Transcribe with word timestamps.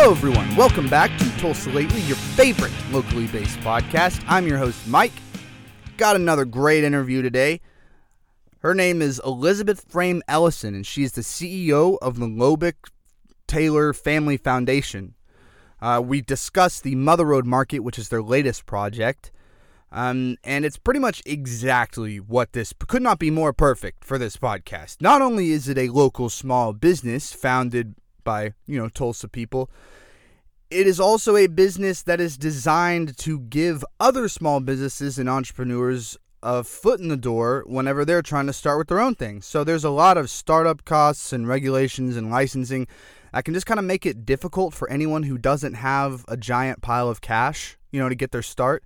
Hello, 0.00 0.12
everyone. 0.12 0.54
Welcome 0.54 0.88
back 0.88 1.10
to 1.18 1.38
Tulsa 1.38 1.70
Lately, 1.70 2.00
your 2.02 2.16
favorite 2.16 2.70
locally 2.92 3.26
based 3.26 3.58
podcast. 3.58 4.24
I'm 4.28 4.46
your 4.46 4.56
host, 4.56 4.86
Mike. 4.86 5.12
Got 5.96 6.14
another 6.14 6.44
great 6.44 6.84
interview 6.84 7.20
today. 7.20 7.60
Her 8.60 8.74
name 8.74 9.02
is 9.02 9.20
Elizabeth 9.26 9.84
Frame 9.88 10.22
Ellison, 10.28 10.76
and 10.76 10.86
she's 10.86 11.12
the 11.12 11.22
CEO 11.22 11.98
of 12.00 12.20
the 12.20 12.26
Lobeck 12.26 12.74
Taylor 13.48 13.92
Family 13.92 14.36
Foundation. 14.36 15.14
Uh, 15.82 16.00
we 16.02 16.20
discussed 16.20 16.84
the 16.84 16.94
Mother 16.94 17.24
Road 17.24 17.44
Market, 17.44 17.80
which 17.80 17.98
is 17.98 18.08
their 18.08 18.22
latest 18.22 18.66
project. 18.66 19.32
Um, 19.90 20.36
and 20.44 20.64
it's 20.64 20.78
pretty 20.78 21.00
much 21.00 21.22
exactly 21.26 22.18
what 22.18 22.52
this 22.52 22.72
could 22.86 23.02
not 23.02 23.18
be 23.18 23.32
more 23.32 23.52
perfect 23.52 24.04
for 24.04 24.16
this 24.16 24.36
podcast. 24.36 25.02
Not 25.02 25.22
only 25.22 25.50
is 25.50 25.68
it 25.68 25.76
a 25.76 25.88
local 25.88 26.30
small 26.30 26.72
business 26.72 27.32
founded 27.32 27.96
by, 28.28 28.52
you 28.66 28.78
know, 28.78 28.90
Tulsa 28.90 29.26
people, 29.26 29.70
it 30.70 30.86
is 30.86 31.00
also 31.00 31.34
a 31.34 31.46
business 31.46 32.02
that 32.02 32.20
is 32.20 32.36
designed 32.36 33.16
to 33.16 33.40
give 33.40 33.82
other 33.98 34.28
small 34.28 34.60
businesses 34.60 35.18
and 35.18 35.30
entrepreneurs 35.30 36.18
a 36.42 36.62
foot 36.62 37.00
in 37.00 37.08
the 37.08 37.16
door 37.16 37.64
whenever 37.66 38.04
they're 38.04 38.20
trying 38.20 38.46
to 38.46 38.52
start 38.52 38.76
with 38.76 38.88
their 38.88 39.00
own 39.00 39.14
thing. 39.14 39.40
So 39.40 39.64
there's 39.64 39.82
a 39.82 39.88
lot 40.04 40.18
of 40.18 40.28
startup 40.28 40.84
costs 40.84 41.32
and 41.32 41.48
regulations 41.48 42.18
and 42.18 42.30
licensing 42.30 42.86
that 43.32 43.46
can 43.46 43.54
just 43.54 43.64
kind 43.64 43.80
of 43.80 43.86
make 43.86 44.04
it 44.04 44.26
difficult 44.26 44.74
for 44.74 44.90
anyone 44.90 45.22
who 45.22 45.38
doesn't 45.38 45.74
have 45.74 46.26
a 46.28 46.36
giant 46.36 46.82
pile 46.82 47.08
of 47.08 47.22
cash, 47.22 47.78
you 47.92 47.98
know, 47.98 48.10
to 48.10 48.14
get 48.14 48.30
their 48.30 48.42
start. 48.42 48.84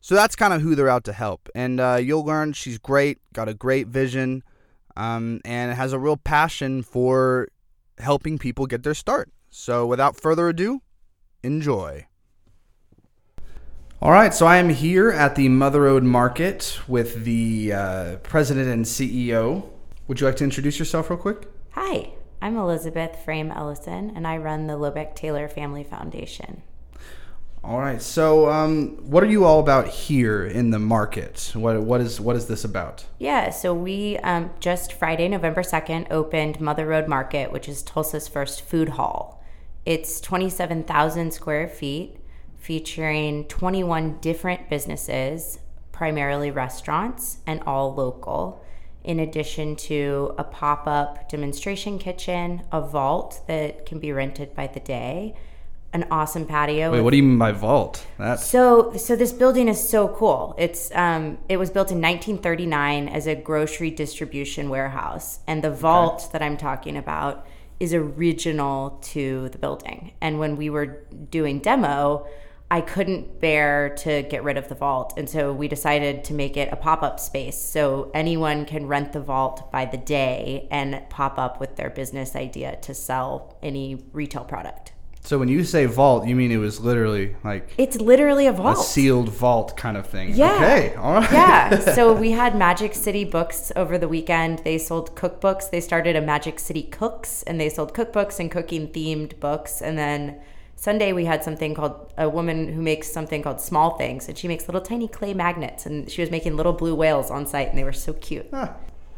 So 0.00 0.14
that's 0.14 0.36
kind 0.36 0.54
of 0.54 0.62
who 0.62 0.76
they're 0.76 0.88
out 0.88 1.02
to 1.04 1.12
help. 1.12 1.48
And 1.56 1.80
uh, 1.80 1.98
you'll 2.00 2.24
learn 2.24 2.52
she's 2.52 2.78
great, 2.78 3.18
got 3.32 3.48
a 3.48 3.54
great 3.54 3.88
vision, 3.88 4.44
um, 4.96 5.40
and 5.44 5.72
has 5.72 5.92
a 5.92 5.98
real 5.98 6.16
passion 6.16 6.84
for 6.84 7.48
helping 8.00 8.38
people 8.38 8.66
get 8.66 8.82
their 8.82 8.94
start. 8.94 9.30
So 9.50 9.86
without 9.86 10.20
further 10.20 10.48
ado, 10.48 10.82
enjoy. 11.42 12.06
All 14.02 14.12
right, 14.12 14.32
so 14.32 14.46
I 14.46 14.56
am 14.56 14.70
here 14.70 15.10
at 15.10 15.34
the 15.34 15.48
Mother 15.50 15.82
Road 15.82 16.04
Market 16.04 16.78
with 16.88 17.24
the 17.24 17.72
uh, 17.72 18.16
president 18.22 18.68
and 18.68 18.84
CEO. 18.86 19.68
Would 20.08 20.20
you 20.20 20.26
like 20.26 20.36
to 20.36 20.44
introduce 20.44 20.78
yourself 20.78 21.10
real 21.10 21.18
quick? 21.18 21.46
Hi, 21.72 22.14
I'm 22.40 22.56
Elizabeth 22.56 23.22
Frame 23.24 23.50
Ellison, 23.50 24.10
and 24.16 24.26
I 24.26 24.38
run 24.38 24.66
the 24.66 24.78
Lobeck 24.78 25.14
Taylor 25.14 25.48
Family 25.48 25.84
Foundation. 25.84 26.62
All 27.62 27.78
right. 27.78 28.00
So, 28.00 28.48
um, 28.48 28.96
what 29.10 29.22
are 29.22 29.26
you 29.26 29.44
all 29.44 29.60
about 29.60 29.86
here 29.86 30.46
in 30.46 30.70
the 30.70 30.78
market? 30.78 31.52
What 31.54 31.82
what 31.82 32.00
is 32.00 32.18
what 32.18 32.34
is 32.34 32.46
this 32.46 32.64
about? 32.64 33.04
Yeah. 33.18 33.50
So 33.50 33.74
we 33.74 34.16
um, 34.18 34.50
just 34.60 34.94
Friday, 34.94 35.28
November 35.28 35.62
second, 35.62 36.06
opened 36.10 36.58
Mother 36.58 36.86
Road 36.86 37.06
Market, 37.06 37.52
which 37.52 37.68
is 37.68 37.82
Tulsa's 37.82 38.28
first 38.28 38.62
food 38.62 38.90
hall. 38.90 39.44
It's 39.84 40.22
twenty 40.22 40.48
seven 40.48 40.84
thousand 40.84 41.34
square 41.34 41.68
feet, 41.68 42.16
featuring 42.56 43.44
twenty 43.44 43.84
one 43.84 44.18
different 44.20 44.70
businesses, 44.70 45.58
primarily 45.92 46.50
restaurants, 46.50 47.38
and 47.46 47.62
all 47.64 47.94
local. 47.94 48.64
In 49.04 49.20
addition 49.20 49.76
to 49.76 50.34
a 50.38 50.44
pop 50.44 50.86
up 50.86 51.28
demonstration 51.28 51.98
kitchen, 51.98 52.62
a 52.72 52.80
vault 52.80 53.42
that 53.48 53.84
can 53.84 53.98
be 53.98 54.12
rented 54.12 54.54
by 54.54 54.66
the 54.66 54.80
day 54.80 55.34
an 55.92 56.06
awesome 56.10 56.46
patio. 56.46 56.92
Wait, 56.92 57.00
what 57.00 57.10
do 57.10 57.16
you 57.16 57.22
mean 57.22 57.38
by 57.38 57.52
vault? 57.52 58.06
That's 58.18 58.44
so. 58.46 58.92
So 58.96 59.16
this 59.16 59.32
building 59.32 59.68
is 59.68 59.88
so 59.88 60.08
cool. 60.08 60.54
It's 60.58 60.90
um, 60.94 61.38
it 61.48 61.56
was 61.56 61.70
built 61.70 61.90
in 61.90 62.00
1939 62.00 63.08
as 63.08 63.26
a 63.26 63.34
grocery 63.34 63.90
distribution 63.90 64.68
warehouse, 64.68 65.40
and 65.46 65.64
the 65.64 65.70
vault 65.70 66.22
okay. 66.22 66.28
that 66.32 66.42
I'm 66.42 66.56
talking 66.56 66.96
about 66.96 67.46
is 67.80 67.94
original 67.94 68.98
to 69.02 69.48
the 69.48 69.58
building. 69.58 70.12
And 70.20 70.38
when 70.38 70.56
we 70.56 70.68
were 70.68 71.06
doing 71.30 71.60
demo, 71.60 72.26
I 72.70 72.82
couldn't 72.82 73.40
bear 73.40 73.96
to 74.00 74.22
get 74.22 74.44
rid 74.44 74.56
of 74.58 74.68
the 74.68 74.76
vault, 74.76 75.14
and 75.16 75.28
so 75.28 75.52
we 75.52 75.66
decided 75.66 76.22
to 76.24 76.34
make 76.34 76.56
it 76.56 76.72
a 76.72 76.76
pop 76.76 77.02
up 77.02 77.18
space 77.18 77.60
so 77.60 78.12
anyone 78.14 78.64
can 78.64 78.86
rent 78.86 79.12
the 79.12 79.20
vault 79.20 79.72
by 79.72 79.86
the 79.86 79.96
day 79.96 80.68
and 80.70 81.02
pop 81.10 81.36
up 81.36 81.58
with 81.58 81.74
their 81.74 81.90
business 81.90 82.36
idea 82.36 82.76
to 82.82 82.94
sell 82.94 83.58
any 83.60 84.04
retail 84.12 84.44
product. 84.44 84.92
So 85.22 85.38
when 85.38 85.48
you 85.48 85.64
say 85.64 85.84
vault, 85.86 86.26
you 86.26 86.34
mean 86.34 86.50
it 86.50 86.56
was 86.56 86.80
literally 86.80 87.36
like 87.44 87.68
it's 87.76 88.00
literally 88.00 88.46
a 88.46 88.52
vault, 88.52 88.78
a 88.78 88.82
sealed 88.82 89.28
vault 89.28 89.76
kind 89.76 89.96
of 89.96 90.06
thing. 90.06 90.34
Yeah. 90.34 90.54
Okay. 90.56 90.94
All 90.94 91.14
right. 91.14 91.32
Yeah. 91.32 91.94
So 91.94 92.12
we 92.14 92.30
had 92.32 92.56
Magic 92.56 92.94
City 92.94 93.24
Books 93.24 93.70
over 93.76 93.98
the 93.98 94.08
weekend. 94.08 94.60
They 94.60 94.78
sold 94.78 95.14
cookbooks. 95.14 95.70
They 95.70 95.80
started 95.80 96.16
a 96.16 96.20
Magic 96.20 96.58
City 96.58 96.82
Cooks, 96.82 97.42
and 97.44 97.60
they 97.60 97.68
sold 97.68 97.92
cookbooks 97.94 98.40
and 98.40 98.50
cooking 98.50 98.88
themed 98.88 99.38
books. 99.40 99.82
And 99.82 99.98
then 99.98 100.40
Sunday 100.76 101.12
we 101.12 101.26
had 101.26 101.44
something 101.44 101.74
called 101.74 102.12
a 102.16 102.28
woman 102.28 102.72
who 102.72 102.80
makes 102.80 103.12
something 103.12 103.42
called 103.42 103.60
Small 103.60 103.98
Things, 103.98 104.28
and 104.28 104.38
she 104.38 104.48
makes 104.48 104.66
little 104.66 104.80
tiny 104.80 105.08
clay 105.08 105.34
magnets, 105.34 105.84
and 105.84 106.10
she 106.10 106.22
was 106.22 106.30
making 106.30 106.56
little 106.56 106.72
blue 106.72 106.94
whales 106.94 107.30
on 107.30 107.46
site, 107.46 107.68
and 107.68 107.76
they 107.76 107.84
were 107.84 107.92
so 107.92 108.14
cute. 108.14 108.46
Huh. 108.50 108.70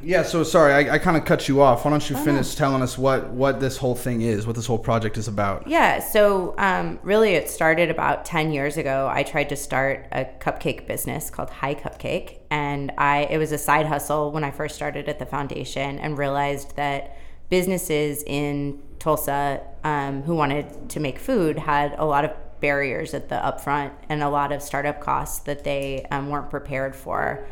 Yeah, 0.03 0.23
so 0.23 0.43
sorry, 0.43 0.73
I, 0.73 0.95
I 0.95 0.99
kind 0.99 1.17
of 1.17 1.25
cut 1.25 1.49
you 1.49 1.63
off. 1.63 1.85
Why 1.85 1.93
don't 1.93 2.11
you 2.11 2.17
oh, 2.17 2.25
finish 2.25 2.55
telling 2.55 2.83
us 2.83 2.99
what 2.99 3.31
what 3.31 3.61
this 3.61 3.77
whole 3.77 3.95
thing 3.95 4.23
is, 4.23 4.47
what 4.47 4.57
this 4.57 4.67
whole 4.67 4.79
project 4.79 5.17
is 5.17 5.29
about? 5.29 5.67
Yeah, 5.67 6.01
so 6.01 6.55
um, 6.59 6.99
really, 7.03 7.35
it 7.35 7.49
started 7.49 7.91
about 7.91 8.25
ten 8.25 8.53
years 8.53 8.77
ago. 8.77 9.09
I 9.13 9.23
tried 9.23 9.49
to 9.51 9.57
start 9.57 10.07
a 10.13 10.25
cupcake 10.41 10.87
business 10.87 11.31
called 11.31 11.51
High 11.51 11.75
Cupcake, 11.75 12.39
and 12.51 12.93
I 12.99 13.29
it 13.31 13.39
was 13.39 13.53
a 13.53 13.59
side 13.59 13.87
hustle 13.87 14.33
when 14.33 14.45
I 14.45 14.51
first 14.51 14.75
started 14.75 15.09
at 15.09 15.19
the 15.19 15.27
foundation, 15.27 15.99
and 15.99 16.19
realized 16.19 16.77
that 16.77 17.17
businesses 17.49 18.25
in 18.27 18.83
Tulsa 18.99 19.61
um, 19.85 20.23
who 20.23 20.35
wanted 20.35 20.89
to 20.91 21.01
make 21.01 21.19
food 21.19 21.59
had 21.59 21.95
a 21.99 22.05
lot 22.05 22.25
of 22.25 22.33
barriers 22.61 23.13
at 23.13 23.29
the 23.29 23.35
upfront 23.35 23.91
and 24.09 24.23
a 24.23 24.29
lot 24.29 24.53
of 24.53 24.63
startup 24.63 25.01
costs 25.01 25.41
that 25.41 25.65
they 25.65 26.07
um, 26.11 26.31
weren't 26.31 26.49
prepared 26.49 26.97
for. 26.97 27.45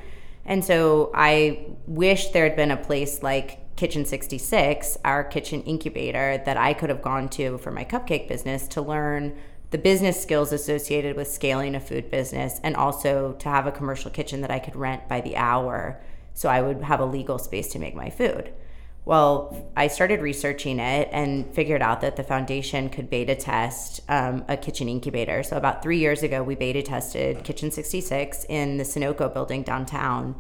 And 0.51 0.65
so 0.65 1.13
I 1.15 1.65
wish 1.87 2.31
there 2.31 2.43
had 2.43 2.57
been 2.57 2.73
a 2.73 2.77
place 2.77 3.23
like 3.23 3.77
Kitchen 3.77 4.05
66, 4.05 4.99
our 5.05 5.23
kitchen 5.23 5.63
incubator, 5.63 6.43
that 6.45 6.57
I 6.57 6.75
could 6.75 6.91
have 6.91 7.03
gone 7.03 7.29
to 7.31 7.57
for 7.59 7.71
my 7.71 7.85
cupcake 7.85 8.27
business 8.27 8.67
to 8.69 8.83
learn 8.83 9.39
the 9.71 9.79
business 9.79 10.21
skills 10.21 10.53
associated 10.53 11.15
with 11.15 11.29
scaling 11.29 11.77
a 11.77 11.81
food 11.81 12.11
business 12.11 12.59
and 12.65 12.75
also 12.75 13.35
to 13.35 13.49
have 13.49 13.69
a 13.69 13.73
commercial 13.73 14.11
kitchen 14.11 14.41
that 14.41 14.51
I 14.51 14.59
could 14.59 14.75
rent 14.75 15.09
by 15.09 15.21
the 15.21 15.37
hour 15.37 16.01
so 16.35 16.49
I 16.49 16.61
would 16.63 16.83
have 16.83 16.99
a 16.99 17.07
legal 17.07 17.39
space 17.39 17.69
to 17.69 17.79
make 17.79 17.95
my 17.95 18.11
food. 18.11 18.53
Well, 19.05 19.71
I 19.77 19.89
started 19.89 20.21
researching 20.21 20.79
it 20.79 21.09
and 21.11 21.53
figured 21.55 21.83
out 21.83 22.03
that 22.03 22.17
the 22.17 22.23
foundation 22.23 22.91
could 22.91 23.09
beta 23.09 23.35
test 23.35 24.01
um, 24.09 24.45
a 24.47 24.57
kitchen 24.57 24.89
incubator. 24.89 25.43
So, 25.43 25.57
about 25.57 25.83
three 25.83 25.99
years 25.99 26.23
ago, 26.23 26.43
we 26.43 26.55
beta 26.55 26.83
tested 26.83 27.43
Kitchen 27.43 27.71
66 27.71 28.45
in 28.49 28.77
the 28.77 28.85
Sunoco 28.85 29.33
building 29.33 29.63
downtown 29.63 30.37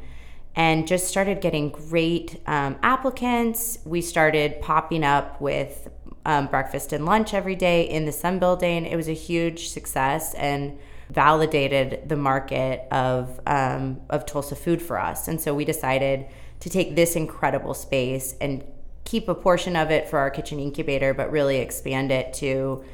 and 0.54 0.86
just 0.86 1.08
started 1.08 1.40
getting 1.40 1.70
great 1.70 2.42
um, 2.46 2.76
applicants. 2.82 3.78
We 3.84 4.02
started 4.02 4.60
popping 4.60 5.04
up 5.04 5.40
with 5.40 5.88
um, 6.26 6.48
breakfast 6.48 6.92
and 6.92 7.06
lunch 7.06 7.32
every 7.32 7.56
day 7.56 7.88
in 7.88 8.04
the 8.04 8.12
Sun 8.12 8.40
building. 8.40 8.84
It 8.84 8.96
was 8.96 9.08
a 9.08 9.14
huge 9.14 9.68
success 9.70 10.34
and 10.34 10.78
validated 11.08 12.08
the 12.08 12.16
market 12.16 12.86
of, 12.90 13.40
um, 13.46 14.00
of 14.10 14.26
Tulsa 14.26 14.54
food 14.54 14.82
for 14.82 14.98
us. 14.98 15.28
And 15.28 15.40
so 15.40 15.54
we 15.54 15.64
decided 15.64 16.26
to 16.60 16.70
take 16.70 16.94
this 16.94 17.16
incredible 17.16 17.74
space 17.74 18.34
and 18.40 18.64
keep 19.04 19.28
a 19.28 19.34
portion 19.34 19.76
of 19.76 19.90
it 19.90 20.08
for 20.08 20.18
our 20.18 20.30
kitchen 20.30 20.60
incubator, 20.60 21.12
but 21.14 21.30
really 21.30 21.56
expand 21.56 22.12
it 22.12 22.32
to 22.34 22.84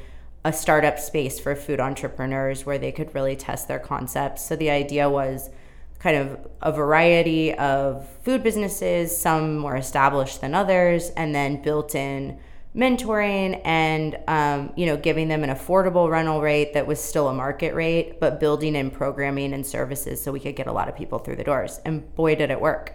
a 0.43 0.53
startup 0.53 0.97
space 0.97 1.39
for 1.39 1.55
food 1.55 1.79
entrepreneurs 1.79 2.65
where 2.65 2.77
they 2.77 2.91
could 2.91 3.13
really 3.13 3.35
test 3.35 3.67
their 3.67 3.79
concepts. 3.79 4.45
So 4.45 4.55
the 4.55 4.69
idea 4.69 5.09
was 5.09 5.49
kind 5.99 6.15
of 6.15 6.47
a 6.61 6.71
variety 6.71 7.53
of 7.55 8.07
food 8.23 8.43
businesses, 8.43 9.15
some 9.15 9.57
more 9.57 9.75
established 9.75 10.41
than 10.41 10.55
others, 10.55 11.09
and 11.11 11.35
then 11.35 11.61
built 11.61 11.95
in 11.95 12.39
mentoring 12.75 13.59
and 13.65 14.17
um, 14.27 14.71
you 14.75 14.85
know 14.85 14.95
giving 14.95 15.27
them 15.27 15.43
an 15.43 15.49
affordable 15.49 16.09
rental 16.09 16.41
rate 16.41 16.73
that 16.73 16.85
was 16.85 16.99
still 16.99 17.27
a 17.27 17.33
market 17.33 17.73
rate 17.73 18.19
but 18.19 18.39
building 18.39 18.75
in 18.75 18.91
programming 18.91 19.51
and 19.51 19.65
services 19.65 20.21
so 20.21 20.31
we 20.31 20.39
could 20.39 20.55
get 20.55 20.67
a 20.67 20.71
lot 20.71 20.87
of 20.87 20.95
people 20.95 21.17
through 21.17 21.35
the 21.35 21.43
doors 21.43 21.81
and 21.85 22.13
boy 22.15 22.35
did 22.35 22.51
it 22.51 22.61
work 22.61 22.93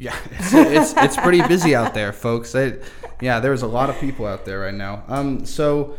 yeah, 0.00 0.16
it's, 0.32 0.54
it's, 0.54 0.94
it's 0.96 1.16
pretty 1.16 1.42
busy 1.42 1.74
out 1.74 1.94
there, 1.94 2.12
folks. 2.12 2.54
It, 2.54 2.82
yeah, 3.20 3.38
there's 3.38 3.62
a 3.62 3.66
lot 3.66 3.90
of 3.90 3.98
people 4.00 4.26
out 4.26 4.44
there 4.46 4.60
right 4.60 4.74
now. 4.74 5.04
Um, 5.08 5.44
so 5.44 5.96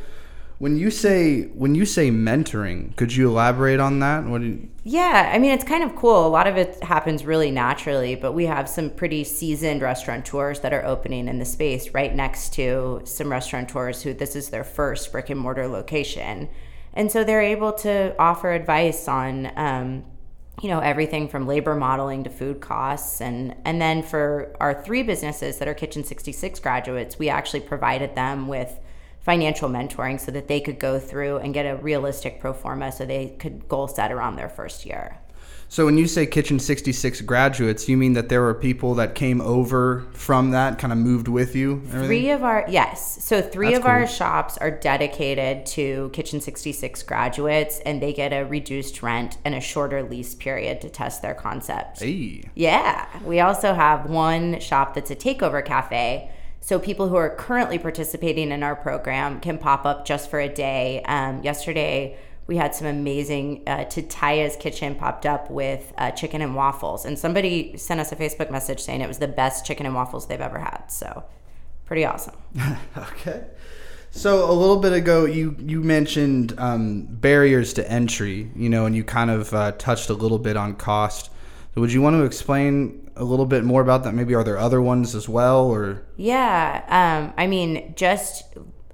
when 0.57 0.77
you 0.77 0.91
say 0.91 1.43
when 1.53 1.75
you 1.75 1.85
say 1.85 2.09
mentoring, 2.09 2.95
could 2.95 3.15
you 3.15 3.29
elaborate 3.29 3.79
on 3.79 3.99
that? 3.99 4.25
What? 4.25 4.41
You... 4.41 4.69
yeah, 4.83 5.31
I 5.33 5.39
mean 5.39 5.51
it's 5.51 5.63
kind 5.63 5.83
of 5.83 5.95
cool. 5.95 6.25
A 6.25 6.29
lot 6.29 6.47
of 6.47 6.57
it 6.57 6.83
happens 6.83 7.25
really 7.25 7.51
naturally, 7.51 8.15
but 8.15 8.33
we 8.33 8.45
have 8.45 8.67
some 8.67 8.89
pretty 8.89 9.23
seasoned 9.23 9.81
restaurateurs 9.81 10.59
that 10.61 10.73
are 10.73 10.85
opening 10.85 11.27
in 11.27 11.39
the 11.39 11.45
space 11.45 11.89
right 11.95 12.13
next 12.13 12.53
to 12.53 13.01
some 13.05 13.31
restaurateurs 13.31 14.03
who 14.03 14.13
this 14.13 14.35
is 14.35 14.49
their 14.49 14.63
first 14.63 15.11
brick 15.11 15.29
and 15.29 15.39
mortar 15.39 15.67
location, 15.67 16.49
and 16.93 17.11
so 17.11 17.23
they're 17.23 17.41
able 17.41 17.73
to 17.73 18.15
offer 18.19 18.51
advice 18.51 19.07
on. 19.07 19.51
Um, 19.55 20.05
you 20.61 20.69
know 20.69 20.79
everything 20.79 21.27
from 21.27 21.47
labor 21.47 21.75
modeling 21.75 22.23
to 22.23 22.29
food 22.29 22.61
costs 22.61 23.19
and 23.19 23.55
and 23.65 23.81
then 23.81 24.03
for 24.03 24.55
our 24.59 24.81
three 24.83 25.03
businesses 25.03 25.57
that 25.57 25.67
are 25.67 25.73
kitchen 25.73 26.03
66 26.03 26.59
graduates 26.59 27.17
we 27.17 27.29
actually 27.29 27.61
provided 27.61 28.15
them 28.15 28.47
with 28.47 28.79
financial 29.21 29.69
mentoring 29.69 30.19
so 30.19 30.31
that 30.31 30.47
they 30.47 30.59
could 30.59 30.79
go 30.79 30.99
through 30.99 31.37
and 31.37 31.53
get 31.53 31.65
a 31.65 31.75
realistic 31.77 32.39
pro 32.39 32.53
forma 32.53 32.91
so 32.91 33.05
they 33.05 33.35
could 33.39 33.67
goal 33.67 33.87
set 33.87 34.11
around 34.11 34.35
their 34.35 34.49
first 34.49 34.85
year. 34.85 35.19
So 35.71 35.85
when 35.85 35.97
you 35.97 36.05
say 36.05 36.25
Kitchen 36.25 36.59
66 36.59 37.21
graduates, 37.21 37.87
you 37.87 37.95
mean 37.95 38.11
that 38.11 38.27
there 38.27 38.41
were 38.41 38.53
people 38.53 38.93
that 38.95 39.15
came 39.15 39.39
over 39.39 40.05
from 40.11 40.51
that, 40.51 40.79
kind 40.79 40.91
of 40.91 40.99
moved 40.99 41.29
with 41.29 41.55
you? 41.55 41.81
Three 41.87 42.29
of 42.29 42.43
our 42.43 42.65
yes, 42.67 43.23
so 43.23 43.41
three 43.41 43.67
That's 43.67 43.77
of 43.77 43.83
cool. 43.83 43.91
our 43.91 44.05
shops 44.05 44.57
are 44.57 44.69
dedicated 44.69 45.65
to 45.67 46.09
Kitchen 46.11 46.41
66 46.41 47.03
graduates, 47.03 47.79
and 47.85 48.01
they 48.01 48.11
get 48.11 48.33
a 48.33 48.43
reduced 48.43 49.01
rent 49.01 49.37
and 49.45 49.55
a 49.55 49.61
shorter 49.61 50.03
lease 50.03 50.35
period 50.35 50.81
to 50.81 50.89
test 50.89 51.21
their 51.21 51.35
concept. 51.35 52.01
Hey. 52.01 52.43
Yeah, 52.53 53.07
we 53.23 53.39
also 53.39 53.73
have 53.73 54.09
one 54.09 54.59
shop 54.59 54.93
that's 54.93 55.09
a 55.09 55.15
takeover 55.15 55.63
cafe. 55.63 56.29
So 56.59 56.79
people 56.79 57.07
who 57.07 57.15
are 57.15 57.33
currently 57.33 57.79
participating 57.79 58.51
in 58.51 58.61
our 58.61 58.75
program 58.75 59.39
can 59.39 59.57
pop 59.57 59.85
up 59.85 60.05
just 60.05 60.29
for 60.29 60.41
a 60.41 60.49
day. 60.49 61.01
Um, 61.05 61.41
yesterday 61.43 62.17
we 62.51 62.57
had 62.57 62.75
some 62.75 62.85
amazing 62.85 63.63
uh, 63.65 63.85
Tataya's 63.85 64.57
Kitchen 64.57 64.95
popped 64.95 65.25
up 65.25 65.49
with 65.49 65.93
uh, 65.97 66.11
chicken 66.11 66.41
and 66.41 66.53
waffles, 66.53 67.05
and 67.05 67.17
somebody 67.17 67.77
sent 67.77 68.01
us 68.01 68.11
a 68.11 68.15
Facebook 68.17 68.51
message 68.51 68.81
saying 68.81 68.99
it 68.99 69.07
was 69.07 69.19
the 69.19 69.27
best 69.29 69.65
chicken 69.65 69.85
and 69.85 69.95
waffles 69.95 70.27
they've 70.27 70.41
ever 70.41 70.59
had. 70.59 70.87
So, 70.89 71.23
pretty 71.85 72.03
awesome. 72.03 72.35
okay. 72.97 73.45
So 74.09 74.51
a 74.51 74.51
little 74.51 74.81
bit 74.81 74.91
ago, 74.91 75.23
you 75.23 75.55
you 75.59 75.81
mentioned 75.81 76.53
um, 76.57 77.03
barriers 77.03 77.71
to 77.75 77.89
entry, 77.89 78.51
you 78.53 78.67
know, 78.67 78.85
and 78.85 78.97
you 78.97 79.05
kind 79.05 79.31
of 79.31 79.53
uh, 79.53 79.71
touched 79.71 80.09
a 80.09 80.13
little 80.13 80.39
bit 80.39 80.57
on 80.57 80.75
cost. 80.75 81.31
So 81.73 81.79
would 81.79 81.93
you 81.93 82.01
want 82.01 82.17
to 82.17 82.23
explain 82.23 83.09
a 83.15 83.23
little 83.23 83.45
bit 83.45 83.63
more 83.63 83.81
about 83.81 84.03
that? 84.03 84.13
Maybe 84.13 84.35
are 84.35 84.43
there 84.43 84.57
other 84.57 84.81
ones 84.81 85.15
as 85.15 85.29
well, 85.29 85.67
or? 85.67 86.03
Yeah, 86.17 86.83
um, 86.89 87.33
I 87.37 87.47
mean, 87.47 87.93
just 87.95 88.43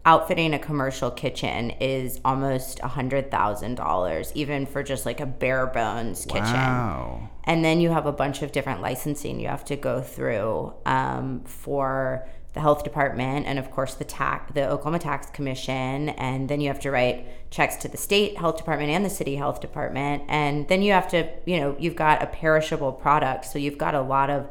outfitting 0.08 0.54
a 0.54 0.60
commercial 0.60 1.12
kitchen 1.12 1.70
is 1.82 2.22
almost 2.24 2.80
a 2.82 2.88
hundred 2.88 3.30
thousand 3.30 3.76
dollars, 3.76 4.32
even 4.36 4.66
for 4.66 4.82
just 4.82 5.06
like 5.06 5.20
a 5.20 5.26
bare 5.26 5.68
bones 5.68 6.26
kitchen. 6.26 6.54
Wow. 6.54 7.30
And 7.44 7.64
then 7.64 7.82
you 7.82 7.90
have 7.90 8.06
a 8.06 8.14
bunch 8.14 8.42
of 8.42 8.54
different 8.54 8.82
licensing 8.82 9.40
you 9.40 9.50
have 9.50 9.66
to 9.66 9.76
go 9.76 10.02
through 10.02 10.74
um, 10.86 11.42
for 11.44 12.26
the 12.54 12.62
health 12.62 12.86
department 12.86 13.46
and 13.46 13.60
of 13.60 13.70
course 13.70 13.96
the 13.96 14.04
tax 14.04 14.54
the 14.54 14.68
Oklahoma 14.68 14.98
Tax 14.98 15.30
Commission 15.30 16.10
and 16.10 16.50
then 16.50 16.60
you 16.62 16.70
have 16.70 16.80
to 16.80 16.90
write 16.90 17.28
checks 17.52 17.76
to 17.76 17.88
the 17.88 17.98
state 17.98 18.38
health 18.38 18.58
department 18.58 18.90
and 18.90 19.06
the 19.06 19.10
city 19.10 19.36
health 19.36 19.60
department 19.60 20.24
and 20.28 20.68
then 20.70 20.82
you 20.82 20.92
have 20.92 21.08
to 21.10 21.30
you 21.46 21.60
know 21.60 21.76
you've 21.78 21.96
got 21.96 22.24
a 22.24 22.28
perishable 22.28 22.92
product 22.92 23.46
so 23.46 23.60
you've 23.60 23.78
got 23.78 23.94
a 23.94 24.02
lot 24.02 24.32
of 24.32 24.50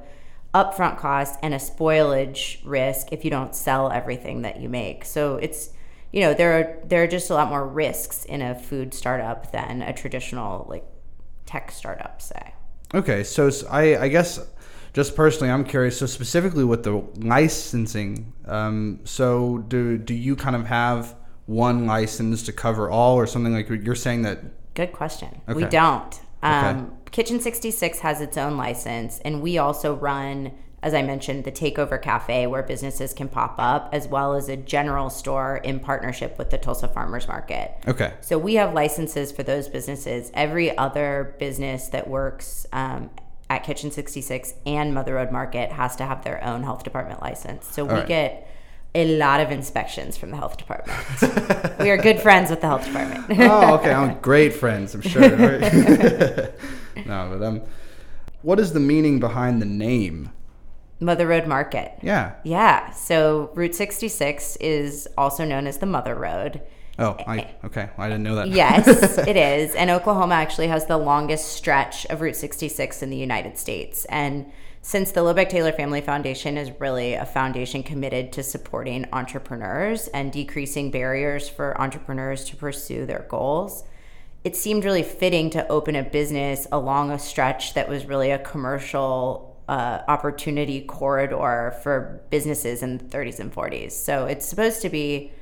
upfront 0.56 0.96
cost 0.98 1.38
and 1.42 1.52
a 1.52 1.58
spoilage 1.58 2.58
risk 2.64 3.12
if 3.12 3.24
you 3.24 3.30
don't 3.30 3.54
sell 3.54 3.92
everything 3.92 4.42
that 4.42 4.58
you 4.58 4.70
make. 4.70 5.04
So 5.04 5.36
it's 5.36 5.70
you 6.12 6.22
know 6.22 6.32
there 6.32 6.58
are 6.58 6.86
there 6.86 7.02
are 7.02 7.06
just 7.06 7.28
a 7.28 7.34
lot 7.34 7.50
more 7.50 7.66
risks 7.68 8.24
in 8.24 8.40
a 8.40 8.54
food 8.54 8.94
startup 8.94 9.52
than 9.52 9.82
a 9.82 9.92
traditional 9.92 10.66
like 10.68 10.84
tech 11.44 11.70
startup 11.70 12.22
say. 12.22 12.54
Okay, 12.94 13.22
so 13.22 13.50
I 13.70 13.96
I 13.98 14.08
guess 14.08 14.40
just 14.94 15.14
personally 15.14 15.52
I'm 15.52 15.64
curious. 15.64 15.98
So 15.98 16.06
specifically 16.06 16.64
with 16.64 16.84
the 16.84 17.04
licensing, 17.16 18.32
um, 18.46 19.00
so 19.04 19.58
do 19.68 19.98
do 19.98 20.14
you 20.14 20.36
kind 20.36 20.56
of 20.56 20.66
have 20.66 21.14
one 21.44 21.86
license 21.86 22.42
to 22.44 22.52
cover 22.52 22.88
all 22.88 23.16
or 23.16 23.26
something 23.26 23.52
like 23.52 23.68
you're 23.68 23.94
saying 23.94 24.22
that? 24.22 24.38
Good 24.74 24.92
question. 24.92 25.42
Okay. 25.48 25.54
We 25.54 25.64
don't. 25.66 26.20
Um, 26.42 26.64
okay. 26.64 26.95
Kitchen 27.10 27.40
66 27.40 28.00
has 28.00 28.20
its 28.20 28.36
own 28.36 28.56
license, 28.56 29.20
and 29.24 29.40
we 29.42 29.58
also 29.58 29.94
run, 29.94 30.52
as 30.82 30.92
I 30.92 31.02
mentioned, 31.02 31.44
the 31.44 31.52
Takeover 31.52 32.00
Cafe 32.00 32.46
where 32.46 32.62
businesses 32.62 33.12
can 33.12 33.28
pop 33.28 33.54
up, 33.58 33.88
as 33.92 34.06
well 34.08 34.34
as 34.34 34.48
a 34.48 34.56
general 34.56 35.08
store 35.10 35.58
in 35.58 35.80
partnership 35.80 36.38
with 36.38 36.50
the 36.50 36.58
Tulsa 36.58 36.88
Farmers 36.88 37.26
Market. 37.28 37.72
Okay. 37.86 38.12
So 38.20 38.38
we 38.38 38.54
have 38.54 38.74
licenses 38.74 39.32
for 39.32 39.42
those 39.42 39.68
businesses. 39.68 40.30
Every 40.34 40.76
other 40.76 41.34
business 41.38 41.88
that 41.88 42.08
works 42.08 42.66
um, 42.72 43.10
at 43.48 43.64
Kitchen 43.64 43.90
66 43.90 44.54
and 44.66 44.92
Mother 44.92 45.14
Road 45.14 45.30
Market 45.30 45.72
has 45.72 45.96
to 45.96 46.04
have 46.04 46.24
their 46.24 46.42
own 46.44 46.62
health 46.64 46.82
department 46.82 47.22
license. 47.22 47.66
So 47.72 47.82
All 47.82 47.88
we 47.88 47.94
right. 47.94 48.08
get 48.08 48.50
a 48.96 49.18
lot 49.18 49.40
of 49.40 49.50
inspections 49.50 50.16
from 50.16 50.30
the 50.30 50.36
health 50.38 50.56
department. 50.56 50.98
we 51.78 51.90
are 51.90 51.98
good 51.98 52.18
friends 52.18 52.48
with 52.48 52.62
the 52.62 52.66
health 52.66 52.86
department. 52.86 53.26
oh, 53.40 53.74
okay. 53.74 53.92
I'm 53.92 54.18
great 54.20 54.54
friends, 54.54 54.94
I'm 54.94 55.02
sure. 55.02 55.28
no, 55.30 56.48
but 57.04 57.42
um, 57.42 57.62
what 58.40 58.58
is 58.58 58.72
the 58.72 58.80
meaning 58.80 59.20
behind 59.20 59.60
the 59.60 59.66
name? 59.66 60.30
Mother 60.98 61.26
Road 61.26 61.46
Market. 61.46 61.92
Yeah. 62.02 62.36
Yeah. 62.42 62.90
So 62.92 63.50
Route 63.54 63.74
66 63.74 64.56
is 64.56 65.06
also 65.18 65.44
known 65.44 65.66
as 65.66 65.76
the 65.76 65.86
Mother 65.86 66.14
Road. 66.14 66.62
Oh, 66.98 67.16
I, 67.26 67.50
okay. 67.64 67.90
I 67.98 68.08
didn't 68.08 68.22
know 68.22 68.36
that. 68.36 68.48
yes, 68.48 69.18
it 69.18 69.36
is. 69.36 69.74
And 69.74 69.90
Oklahoma 69.90 70.36
actually 70.36 70.68
has 70.68 70.86
the 70.86 70.96
longest 70.96 71.48
stretch 71.48 72.06
of 72.06 72.22
Route 72.22 72.36
66 72.36 73.02
in 73.02 73.10
the 73.10 73.16
United 73.18 73.58
States. 73.58 74.06
And 74.06 74.50
since 74.86 75.10
the 75.10 75.20
Lobeck 75.20 75.48
Taylor 75.48 75.72
Family 75.72 76.00
Foundation 76.00 76.56
is 76.56 76.70
really 76.78 77.14
a 77.14 77.26
foundation 77.26 77.82
committed 77.82 78.32
to 78.34 78.44
supporting 78.44 79.04
entrepreneurs 79.12 80.06
and 80.06 80.30
decreasing 80.30 80.92
barriers 80.92 81.48
for 81.48 81.76
entrepreneurs 81.80 82.44
to 82.44 82.54
pursue 82.54 83.04
their 83.04 83.26
goals, 83.28 83.82
it 84.44 84.54
seemed 84.54 84.84
really 84.84 85.02
fitting 85.02 85.50
to 85.50 85.66
open 85.66 85.96
a 85.96 86.04
business 86.04 86.68
along 86.70 87.10
a 87.10 87.18
stretch 87.18 87.74
that 87.74 87.88
was 87.88 88.06
really 88.06 88.30
a 88.30 88.38
commercial 88.38 89.60
uh, 89.68 90.02
opportunity 90.06 90.82
corridor 90.82 91.76
for 91.82 92.20
businesses 92.30 92.80
in 92.80 92.98
the 92.98 93.04
30s 93.06 93.40
and 93.40 93.52
40s. 93.52 93.90
So 93.90 94.26
it's 94.26 94.46
supposed 94.46 94.82
to 94.82 94.88
be 94.88 95.32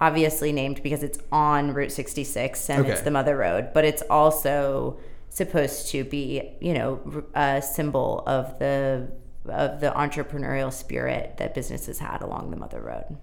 obviously 0.00 0.52
named 0.52 0.82
because 0.82 1.02
it's 1.02 1.18
on 1.30 1.74
Route 1.74 1.92
66 1.92 2.70
and 2.70 2.80
okay. 2.80 2.92
it's 2.92 3.02
the 3.02 3.10
Mother 3.10 3.36
Road, 3.36 3.74
but 3.74 3.84
it's 3.84 4.00
also 4.08 4.98
supposed 5.36 5.88
to 5.90 6.02
be, 6.02 6.56
you 6.60 6.72
know, 6.72 7.24
a 7.34 7.60
symbol 7.60 8.22
of 8.26 8.58
the 8.58 9.10
of 9.46 9.80
the 9.80 9.90
entrepreneurial 9.90 10.72
spirit 10.72 11.36
that 11.36 11.54
businesses 11.54 11.98
had 11.98 12.20
along 12.22 12.50
the 12.50 12.56
Mother 12.56 12.80
Road. 12.80 13.16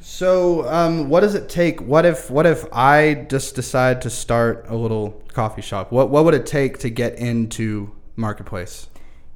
So, 0.00 0.68
um, 0.68 1.08
what 1.08 1.20
does 1.20 1.34
it 1.34 1.48
take? 1.48 1.80
What 1.80 2.04
if 2.04 2.30
what 2.30 2.46
if 2.46 2.64
I 2.72 3.26
just 3.28 3.54
decide 3.54 4.02
to 4.02 4.10
start 4.10 4.66
a 4.68 4.76
little 4.76 5.22
coffee 5.32 5.62
shop? 5.62 5.92
What 5.92 6.10
what 6.10 6.24
would 6.24 6.34
it 6.34 6.46
take 6.46 6.78
to 6.78 6.90
get 6.90 7.18
into 7.18 7.92
marketplace? 8.16 8.88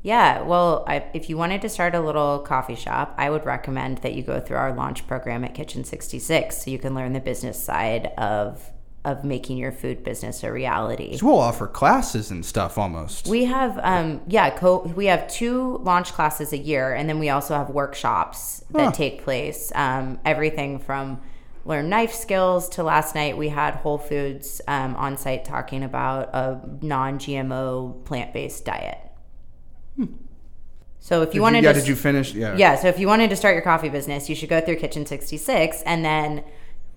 Yeah, 0.03 0.43
well, 0.43 0.85
I, 0.87 1.05
if 1.13 1.29
you 1.29 1.37
wanted 1.37 1.61
to 1.63 1.69
start 1.69 1.95
a 1.95 2.01
little 2.01 2.39
coffee 2.39 2.77
shop, 2.77 3.15
I 3.19 3.31
would 3.31 3.45
recommend 3.45 3.99
that 3.99 4.15
you 4.15 4.23
go 4.23 4.41
through 4.41 4.57
our 4.57 4.73
launch 4.73 5.07
program 5.07 5.45
at 5.45 5.55
Kitchen 5.55 5.85
66 5.85 6.65
so 6.65 6.71
you 6.71 6.79
can 6.79 6.95
learn 6.95 7.13
the 7.13 7.21
business 7.21 7.63
side 7.63 8.07
of 8.17 8.71
of 9.05 9.25
making 9.25 9.57
your 9.57 9.73
food 9.73 10.03
business 10.03 10.43
a 10.43 10.53
reality. 10.53 11.17
So 11.17 11.27
we'll 11.27 11.39
offer 11.39 11.67
classes 11.67 12.31
and 12.31 12.45
stuff 12.45 12.77
almost. 12.77 13.27
We 13.27 13.45
have, 13.45 13.79
um, 13.83 14.21
yeah, 14.27 14.51
co- 14.51 14.83
we 14.97 15.07
have 15.07 15.29
two 15.29 15.79
launch 15.79 16.13
classes 16.13 16.53
a 16.53 16.59
year, 16.59 16.93
and 16.93 17.09
then 17.09 17.19
we 17.19 17.29
also 17.31 17.55
have 17.55 17.71
workshops 17.71 18.65
that 18.71 18.85
huh. 18.85 18.91
take 18.91 19.23
place. 19.23 19.73
Um, 19.75 20.19
everything 20.25 20.79
from 20.79 21.21
learn 21.65 21.89
knife 21.89 22.15
skills 22.15 22.69
to 22.71 22.83
last 22.83 23.15
night 23.15 23.37
we 23.37 23.51
had 23.51 23.75
Whole 23.75 23.99
Foods 23.99 24.61
um, 24.67 24.97
on 24.97 25.17
site 25.17 25.45
talking 25.45 25.85
about 25.85 26.31
a 26.35 26.61
non-GMO 26.83 28.05
plant-based 28.05 28.65
diet. 28.65 28.99
Hmm. 29.97 30.07
So 30.99 31.23
if 31.23 31.29
you 31.29 31.35
did 31.35 31.41
wanted, 31.41 31.59
you, 31.59 31.69
yeah, 31.69 31.73
to, 31.73 31.79
did 31.81 31.89
you 31.89 31.97
finish? 31.97 32.35
Yeah, 32.35 32.57
yeah. 32.57 32.75
So 32.77 32.89
if 32.89 32.99
you 32.99 33.07
wanted 33.07 33.31
to 33.31 33.37
start 33.37 33.55
your 33.55 33.63
coffee 33.63 33.89
business, 33.89 34.29
you 34.29 34.35
should 34.35 34.49
go 34.49 34.61
through 34.61 34.77
Kitchen 34.77 35.07
66, 35.07 35.83
and 35.83 36.05
then 36.05 36.45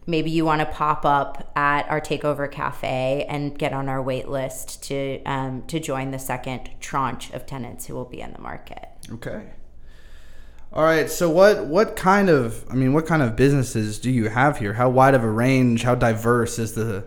maybe 0.08 0.32
you 0.32 0.46
want 0.46 0.60
to 0.60 0.66
pop 0.66 1.06
up 1.06 1.52
at 1.56 1.90
our 1.90 2.02
takeover 2.02 2.52
cafe 2.52 3.26
and 3.30 3.58
get 3.58 3.74
on 3.74 3.88
our 3.88 4.02
wait 4.02 4.28
list 4.28 4.84
to 4.84 5.22
um, 5.24 5.64
to 5.68 5.80
join 5.80 6.12
the 6.12 6.20
second 6.20 6.70
tranche 6.80 7.32
of 7.32 7.46
tenants 7.46 7.86
who 7.86 7.94
will 7.94 8.06
be 8.06 8.22
in 8.22 8.34
the 8.34 8.40
market. 8.40 8.88
Okay. 9.12 9.44
All 10.74 10.84
right. 10.84 11.10
So 11.10 11.30
what 11.30 11.66
what 11.66 11.96
kind 11.96 12.30
of 12.30 12.66
I 12.70 12.76
mean 12.76 12.94
what 12.94 13.06
kind 13.06 13.22
of 13.22 13.36
businesses 13.36 14.00
do 14.00 14.10
you 14.10 14.30
have 14.30 14.58
here? 14.58 14.74
How 14.74 14.90
wide 14.90 15.14
of 15.14 15.24
a 15.24 15.30
range? 15.30 15.84
How 15.84 15.96
diverse 15.96 16.58
is 16.58 16.74
the 16.74 17.06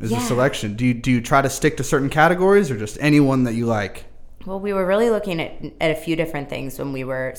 is 0.00 0.10
yeah. 0.10 0.18
the 0.18 0.24
selection? 0.24 0.74
Do 0.74 0.84
you 0.84 0.94
do 0.94 1.10
you 1.10 1.20
try 1.20 1.40
to 1.40 1.50
stick 1.50 1.76
to 1.78 1.84
certain 1.84 2.10
categories 2.10 2.70
or 2.70 2.76
just 2.76 2.98
anyone 3.00 3.44
that 3.44 3.54
you 3.54 3.66
like? 3.66 4.06
Well, 4.44 4.60
we 4.60 4.74
were 4.74 4.84
really 4.84 5.08
looking 5.08 5.40
at, 5.40 5.52
at 5.80 5.90
a 5.90 5.94
few 5.94 6.16
different 6.16 6.50
things 6.50 6.78
when 6.78 6.92
we 6.92 7.02
were 7.02 7.32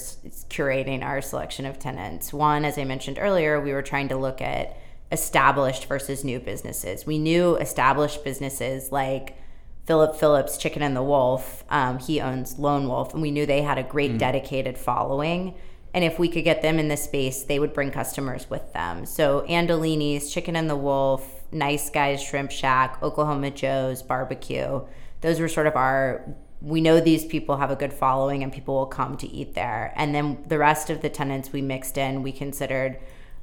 curating 0.50 1.04
our 1.04 1.22
selection 1.22 1.68
of 1.68 1.78
tenants. 1.78 2.34
One, 2.34 2.66
as 2.66 2.80
I 2.80 2.84
mentioned 2.84 3.20
earlier, 3.22 3.62
we 3.62 3.74
were 3.74 3.84
trying 3.84 4.08
to 4.08 4.18
look 4.18 4.42
at 4.42 4.76
established 5.12 5.86
versus 5.86 6.24
new 6.24 6.40
businesses. 6.40 7.06
We 7.06 7.18
knew 7.18 7.56
established 7.56 8.24
businesses 8.24 8.92
like 8.92 9.38
Philip 9.86 10.16
Phillips, 10.16 10.58
Chicken 10.58 10.82
and 10.82 10.96
the 10.96 11.04
Wolf. 11.04 11.64
Um, 11.70 12.00
he 12.00 12.20
owns 12.20 12.58
Lone 12.58 12.88
Wolf, 12.88 13.14
and 13.14 13.22
we 13.22 13.32
knew 13.32 13.46
they 13.46 13.62
had 13.62 13.78
a 13.78 13.84
great 13.84 14.14
mm. 14.14 14.18
dedicated 14.18 14.78
following. 14.78 15.54
And 15.94 16.04
if 16.04 16.20
we 16.20 16.28
could 16.28 16.44
get 16.44 16.62
them 16.62 16.78
in 16.80 16.90
the 16.90 16.98
space, 16.98 17.44
they 17.44 17.60
would 17.60 17.74
bring 17.74 17.92
customers 17.92 18.50
with 18.50 18.74
them. 18.74 19.06
So 19.06 19.46
Andolini's, 19.48 20.34
Chicken 20.34 20.56
and 20.56 20.70
the 20.70 20.76
Wolf, 20.76 21.44
Nice 21.52 21.90
Guys 21.90 22.22
Shrimp 22.22 22.52
Shack, 22.52 23.02
Oklahoma 23.02 23.52
Joe's 23.52 24.02
Barbecue. 24.02 24.82
Those 25.22 25.40
were 25.40 25.48
sort 25.48 25.68
of 25.68 25.76
our. 25.76 26.36
We 26.62 26.82
know 26.82 27.00
these 27.00 27.24
people 27.24 27.58
have 27.58 27.70
a 27.70 27.76
good 27.76 27.94
following, 27.94 28.44
and 28.44 28.52
people 28.52 28.76
will 28.76 28.86
come 28.88 29.18
to 29.18 29.28
eat 29.28 29.54
there. 29.54 29.94
And 29.96 30.16
then 30.16 30.44
the 30.48 30.58
rest 30.58 30.90
of 30.90 31.02
the 31.02 31.10
tenants 31.10 31.54
we 31.54 31.62
mixed 31.62 31.98
in, 31.98 32.24
we 32.24 32.32
considered 32.32 32.98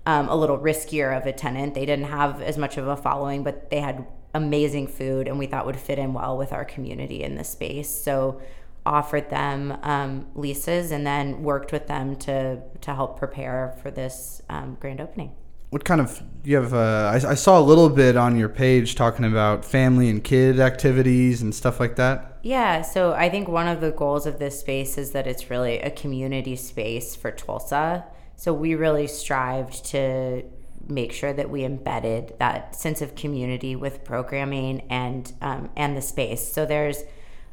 um, 0.07 0.29
a 0.29 0.37
little 0.37 0.59
riskier 0.59 1.17
of 1.17 1.27
a 1.27 1.33
tenant. 1.33 1.75
They 1.75 1.87
didn't 1.87 2.07
have 2.07 2.43
as 2.43 2.59
much 2.59 2.77
of 2.77 2.87
a 2.89 2.97
following, 2.97 3.43
but 3.43 3.71
they 3.71 3.81
had 3.81 4.07
amazing 4.35 4.87
food 4.87 5.29
and 5.29 5.39
we 5.39 5.47
thought 5.47 5.67
would 5.67 5.79
fit 5.79 5.99
in 5.99 6.15
well 6.15 6.37
with 6.37 6.53
our 6.53 6.65
community 6.65 7.23
in 7.23 7.37
the 7.37 7.45
space. 7.45 7.89
So 7.91 8.41
offered 8.85 9.31
them 9.31 9.79
um, 9.83 10.27
leases 10.35 10.91
and 10.91 11.07
then 11.07 11.43
worked 11.43 11.73
with 11.73 11.87
them 11.87 12.17
to 12.17 12.61
to 12.81 12.95
help 12.95 13.19
prepare 13.19 13.77
for 13.83 13.91
this 13.91 14.43
um, 14.49 14.77
grand 14.81 15.01
opening. 15.01 15.33
What 15.71 15.85
kind 15.85 16.01
of 16.01 16.23
you 16.45 16.57
have? 16.57 16.75
Uh, 16.75 17.11
I, 17.15 17.31
I, 17.31 17.35
saw 17.35 17.59
a 17.59 17.63
little 17.63 17.89
bit 17.89 18.15
on 18.15 18.37
your 18.37 18.51
page 18.51 18.95
talking 18.95 19.25
about 19.25 19.65
family 19.65 20.11
and 20.11 20.23
kid 20.23 20.61
activities 20.61 21.41
and 21.41 21.55
stuff 21.55 21.81
like 21.81 21.97
that. 21.97 22.41
Yeah, 22.43 22.83
so 22.83 23.15
I 23.15 23.31
think 23.31 23.49
one 23.49 23.69
of 23.69 23.81
the 23.81 23.91
goals 23.91 24.27
of 24.27 24.39
this 24.39 24.61
space 24.61 24.99
is 24.99 25.13
that 25.13 25.27
it's 25.27 25.49
really 25.49 25.79
a 25.79 25.91
community 25.91 26.57
space 26.57 27.17
for 27.17 27.31
Tulsa. 27.31 28.05
So 28.43 28.53
we 28.53 28.75
really 28.75 29.07
strived 29.07 29.85
to 29.93 30.43
make 30.89 31.13
sure 31.13 31.33
that 31.33 31.49
we 31.49 31.65
embedded 31.65 32.35
that 32.41 32.75
sense 32.75 33.01
of 33.01 33.15
community 33.15 33.77
with 33.77 34.03
programming 34.03 34.81
and 34.91 35.33
um, 35.41 35.71
and 35.77 35.97
the 35.97 36.03
space. 36.03 36.53
So 36.53 36.67
there's 36.67 37.05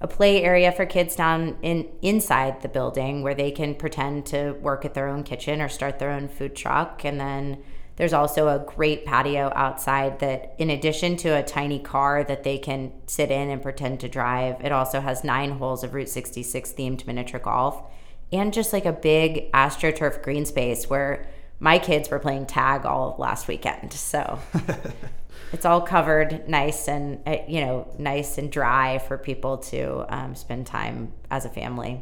a 0.01 0.07
play 0.07 0.41
area 0.41 0.71
for 0.71 0.87
kids 0.87 1.15
down 1.15 1.59
in 1.61 1.87
inside 2.01 2.63
the 2.63 2.69
building 2.69 3.21
where 3.21 3.35
they 3.35 3.51
can 3.51 3.75
pretend 3.75 4.25
to 4.33 4.53
work 4.53 4.83
at 4.83 4.95
their 4.95 5.07
own 5.07 5.21
kitchen 5.21 5.61
or 5.61 5.69
start 5.69 5.99
their 5.99 6.09
own 6.09 6.27
food 6.27 6.55
truck 6.55 7.05
and 7.05 7.19
then 7.19 7.61
there's 7.97 8.13
also 8.13 8.47
a 8.47 8.65
great 8.65 9.05
patio 9.05 9.51
outside 9.55 10.17
that 10.19 10.55
in 10.57 10.71
addition 10.71 11.17
to 11.17 11.29
a 11.29 11.43
tiny 11.43 11.77
car 11.77 12.23
that 12.23 12.43
they 12.43 12.57
can 12.57 12.91
sit 13.05 13.29
in 13.29 13.51
and 13.51 13.61
pretend 13.61 13.99
to 13.99 14.07
drive 14.07 14.55
it 14.65 14.71
also 14.71 15.01
has 15.01 15.23
nine 15.23 15.51
holes 15.51 15.83
of 15.83 15.93
route 15.93 16.09
66 16.09 16.71
themed 16.71 17.05
miniature 17.05 17.39
golf 17.39 17.83
and 18.31 18.53
just 18.53 18.73
like 18.73 18.85
a 18.85 18.93
big 18.93 19.51
astroturf 19.51 20.21
green 20.21 20.45
space 20.45 20.89
where 20.89 21.27
my 21.59 21.79
kids 21.79 22.09
were 22.09 22.19
playing 22.19 22.45
tag 22.45 22.85
all 22.85 23.11
of 23.11 23.19
last 23.19 23.47
weekend. 23.47 23.91
So 23.93 24.39
it's 25.53 25.65
all 25.65 25.81
covered 25.81 26.47
nice 26.47 26.87
and 26.87 27.21
uh, 27.27 27.37
you 27.47 27.61
know 27.61 27.93
nice 27.97 28.37
and 28.37 28.51
dry 28.51 28.99
for 28.99 29.17
people 29.17 29.57
to 29.57 30.05
um, 30.15 30.35
spend 30.35 30.67
time 30.67 31.11
as 31.29 31.45
a 31.45 31.49
family 31.49 32.01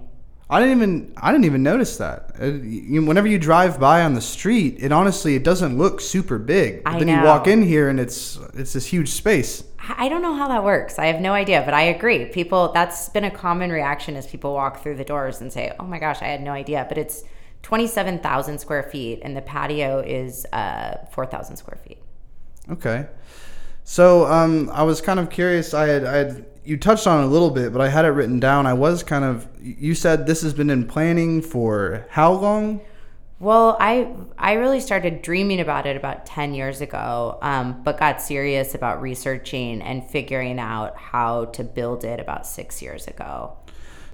i 0.49 0.59
didn't 0.59 0.77
even 0.77 1.13
i 1.17 1.31
didn't 1.31 1.45
even 1.45 1.63
notice 1.63 1.97
that. 1.97 2.35
Uh, 2.41 2.45
you, 2.45 3.05
whenever 3.05 3.27
you 3.27 3.39
drive 3.39 3.79
by 3.79 4.03
on 4.03 4.13
the 4.13 4.21
street 4.21 4.77
it 4.79 4.91
honestly 4.91 5.35
it 5.35 5.43
doesn't 5.43 5.77
look 5.77 5.99
super 6.01 6.37
big. 6.37 6.83
But 6.83 6.93
I 6.93 6.99
then 6.99 7.07
know. 7.07 7.19
you 7.19 7.23
walk 7.23 7.47
in 7.47 7.61
here 7.61 7.89
and 7.89 7.99
it's 7.99 8.37
it's 8.53 8.73
this 8.73 8.85
huge 8.85 9.09
space. 9.09 9.63
I 9.79 10.09
don't 10.09 10.21
know 10.21 10.33
how 10.33 10.47
that 10.49 10.63
works. 10.63 10.99
I 10.99 11.05
have 11.07 11.21
no 11.21 11.33
idea 11.33 11.61
but 11.65 11.73
i 11.73 11.83
agree. 11.83 12.25
People 12.25 12.71
that's 12.71 13.09
been 13.09 13.25
a 13.25 13.31
common 13.31 13.71
reaction 13.71 14.15
as 14.15 14.27
people 14.27 14.53
walk 14.53 14.81
through 14.81 14.95
the 14.95 15.05
doors 15.05 15.41
and 15.41 15.51
say 15.51 15.73
oh 15.79 15.85
my 15.85 15.99
gosh 15.99 16.21
i 16.21 16.27
had 16.27 16.41
no 16.41 16.51
idea. 16.51 16.85
But 16.87 16.97
it's 16.97 17.23
27000 17.63 18.59
square 18.59 18.83
feet 18.83 19.19
and 19.23 19.35
the 19.35 19.41
patio 19.41 19.99
is 19.99 20.45
uh, 20.53 21.05
4000 21.11 21.57
square 21.57 21.77
feet. 21.85 21.97
Okay. 22.69 23.07
So 23.83 24.25
um, 24.25 24.69
I 24.73 24.83
was 24.83 24.99
kind 24.99 25.19
of 25.19 25.29
curious. 25.29 25.73
I 25.73 25.87
had, 25.87 26.05
I 26.05 26.17
had 26.17 26.45
you 26.67 26.75
touched 26.75 27.07
on 27.07 27.23
it 27.23 27.27
a 27.27 27.29
little 27.29 27.49
bit, 27.49 27.71
but 27.71 27.81
I 27.81 27.87
had 27.87 28.03
it 28.03 28.09
written 28.09 28.39
down. 28.39 28.67
I 28.67 28.73
was 28.73 29.01
kind 29.01 29.23
of. 29.23 29.47
You 29.61 29.95
said 29.95 30.27
this 30.27 30.41
has 30.41 30.53
been 30.53 30.69
in 30.69 30.85
planning 30.85 31.41
for 31.41 32.05
how 32.09 32.33
long? 32.33 32.81
Well, 33.39 33.77
I 33.79 34.13
I 34.37 34.53
really 34.53 34.81
started 34.81 35.21
dreaming 35.21 35.61
about 35.61 35.85
it 35.85 35.95
about 35.95 36.25
ten 36.25 36.53
years 36.53 36.81
ago, 36.81 37.39
um, 37.41 37.81
but 37.83 37.97
got 37.97 38.21
serious 38.21 38.75
about 38.75 39.01
researching 39.01 39.81
and 39.81 40.05
figuring 40.05 40.59
out 40.59 40.97
how 40.97 41.45
to 41.45 41.63
build 41.63 42.03
it 42.03 42.19
about 42.19 42.45
six 42.45 42.81
years 42.81 43.07
ago. 43.07 43.57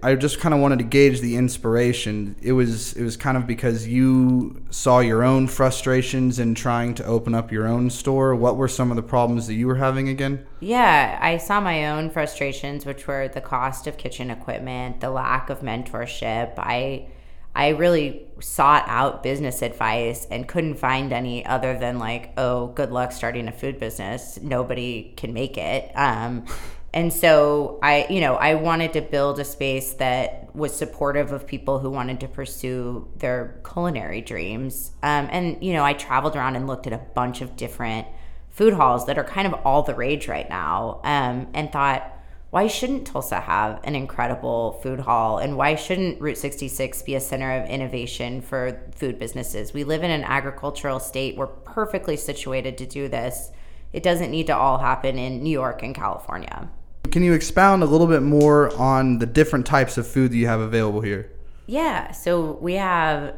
I 0.03 0.15
just 0.15 0.41
kind 0.41 0.53
of 0.53 0.59
wanted 0.59 0.79
to 0.79 0.85
gauge 0.85 1.21
the 1.21 1.37
inspiration. 1.37 2.35
It 2.41 2.51
was 2.51 2.91
it 2.93 3.03
was 3.03 3.15
kind 3.15 3.37
of 3.37 3.47
because 3.47 3.87
you 3.87 4.61
saw 4.69 4.99
your 4.99 5.23
own 5.23 5.47
frustrations 5.47 6.39
in 6.39 6.55
trying 6.55 6.93
to 6.95 7.05
open 7.05 7.33
up 7.33 7.53
your 7.53 7.65
own 7.65 7.89
store. 7.89 8.35
What 8.35 8.57
were 8.57 8.67
some 8.67 8.91
of 8.91 8.97
the 8.97 9.03
problems 9.03 9.47
that 9.47 9.53
you 9.53 9.65
were 9.65 9.75
having 9.75 10.09
again? 10.09 10.45
Yeah, 10.59 11.17
I 11.21 11.37
saw 11.37 11.61
my 11.61 11.87
own 11.87 12.09
frustrations, 12.09 12.85
which 12.85 13.07
were 13.07 13.29
the 13.29 13.39
cost 13.39 13.87
of 13.87 13.97
kitchen 13.97 14.29
equipment, 14.29 14.99
the 14.99 15.09
lack 15.09 15.49
of 15.49 15.61
mentorship. 15.61 16.55
I 16.57 17.07
I 17.55 17.69
really 17.69 18.25
sought 18.41 18.83
out 18.87 19.23
business 19.23 19.61
advice 19.61 20.27
and 20.29 20.47
couldn't 20.47 20.75
find 20.75 21.13
any 21.13 21.45
other 21.45 21.79
than 21.79 21.97
like, 21.97 22.33
oh, 22.35 22.67
good 22.67 22.91
luck 22.91 23.13
starting 23.13 23.47
a 23.47 23.53
food 23.53 23.79
business. 23.79 24.37
Nobody 24.41 25.13
can 25.15 25.33
make 25.33 25.57
it. 25.57 25.91
Um, 25.95 26.45
and 26.93 27.11
so 27.11 27.79
I, 27.81 28.05
you 28.09 28.21
know, 28.21 28.35
I 28.35 28.55
wanted 28.55 28.93
to 28.93 29.01
build 29.01 29.39
a 29.39 29.45
space 29.45 29.93
that 29.93 30.55
was 30.55 30.75
supportive 30.75 31.31
of 31.31 31.47
people 31.47 31.79
who 31.79 31.89
wanted 31.89 32.19
to 32.19 32.27
pursue 32.27 33.07
their 33.17 33.59
culinary 33.67 34.21
dreams. 34.21 34.91
Um, 35.01 35.27
and 35.31 35.63
you 35.63 35.73
know, 35.73 35.83
I 35.83 35.93
traveled 35.93 36.35
around 36.35 36.55
and 36.55 36.67
looked 36.67 36.85
at 36.85 36.93
a 36.93 36.99
bunch 36.99 37.41
of 37.41 37.55
different 37.55 38.07
food 38.49 38.73
halls 38.73 39.07
that 39.07 39.17
are 39.17 39.23
kind 39.23 39.47
of 39.47 39.55
all 39.65 39.81
the 39.81 39.95
rage 39.95 40.27
right 40.27 40.47
now, 40.47 41.01
um, 41.03 41.47
and 41.55 41.71
thought, 41.71 42.11
why 42.51 42.67
shouldn't 42.67 43.07
Tulsa 43.07 43.39
have 43.39 43.79
an 43.83 43.95
incredible 43.95 44.73
food 44.83 44.99
hall? 44.99 45.39
And 45.39 45.57
why 45.57 45.73
shouldn't 45.73 46.21
Route 46.21 46.37
66 46.37 47.01
be 47.01 47.15
a 47.15 47.19
center 47.19 47.51
of 47.59 47.67
innovation 47.67 48.41
for 48.41 48.79
food 48.93 49.17
businesses? 49.17 49.73
We 49.73 49.83
live 49.83 50.03
in 50.03 50.11
an 50.11 50.23
agricultural 50.23 50.99
state. 50.99 51.35
We're 51.35 51.47
perfectly 51.47 52.15
situated 52.15 52.77
to 52.77 52.85
do 52.85 53.07
this. 53.07 53.49
It 53.91 54.03
doesn't 54.03 54.29
need 54.29 54.45
to 54.47 54.55
all 54.55 54.77
happen 54.77 55.17
in 55.17 55.41
New 55.41 55.49
York 55.49 55.81
and 55.81 55.95
California. 55.95 56.69
Can 57.11 57.21
you 57.21 57.33
expound 57.33 57.83
a 57.83 57.85
little 57.85 58.07
bit 58.07 58.23
more 58.23 58.75
on 58.75 59.19
the 59.19 59.25
different 59.25 59.65
types 59.65 59.97
of 59.97 60.07
food 60.07 60.31
that 60.31 60.37
you 60.37 60.47
have 60.47 60.59
available 60.59 61.01
here? 61.01 61.29
Yeah, 61.67 62.11
so 62.11 62.53
we 62.53 62.73
have 62.73 63.35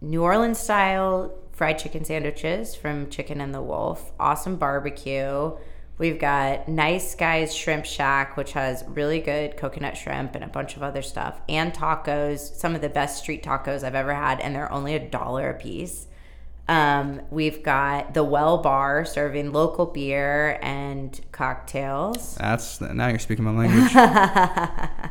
New 0.00 0.22
Orleans 0.22 0.58
style 0.58 1.32
fried 1.52 1.78
chicken 1.78 2.04
sandwiches 2.04 2.74
from 2.74 3.08
Chicken 3.10 3.40
and 3.40 3.54
the 3.54 3.62
Wolf, 3.62 4.12
awesome 4.18 4.56
barbecue. 4.56 5.52
We've 5.96 6.18
got 6.18 6.66
Nice 6.66 7.14
Guys 7.14 7.54
Shrimp 7.54 7.84
Shack, 7.84 8.36
which 8.36 8.52
has 8.52 8.84
really 8.88 9.20
good 9.20 9.56
coconut 9.56 9.96
shrimp 9.96 10.34
and 10.34 10.42
a 10.42 10.48
bunch 10.48 10.74
of 10.76 10.82
other 10.82 11.02
stuff, 11.02 11.40
and 11.48 11.72
tacos, 11.72 12.40
some 12.40 12.74
of 12.74 12.80
the 12.80 12.88
best 12.88 13.22
street 13.22 13.44
tacos 13.44 13.84
I've 13.84 13.94
ever 13.94 14.12
had, 14.12 14.40
and 14.40 14.56
they're 14.56 14.72
only 14.72 14.96
a 14.96 15.08
dollar 15.08 15.50
a 15.50 15.54
piece. 15.54 16.08
Um, 16.66 17.20
we've 17.30 17.62
got 17.62 18.14
the 18.14 18.24
Well 18.24 18.58
Bar 18.58 19.04
serving 19.04 19.52
local 19.52 19.86
beer 19.86 20.58
and 20.62 21.18
cocktails. 21.30 22.36
That's 22.36 22.80
now 22.80 23.08
you're 23.08 23.18
speaking 23.18 23.44
my 23.44 23.50
language. 23.50 25.10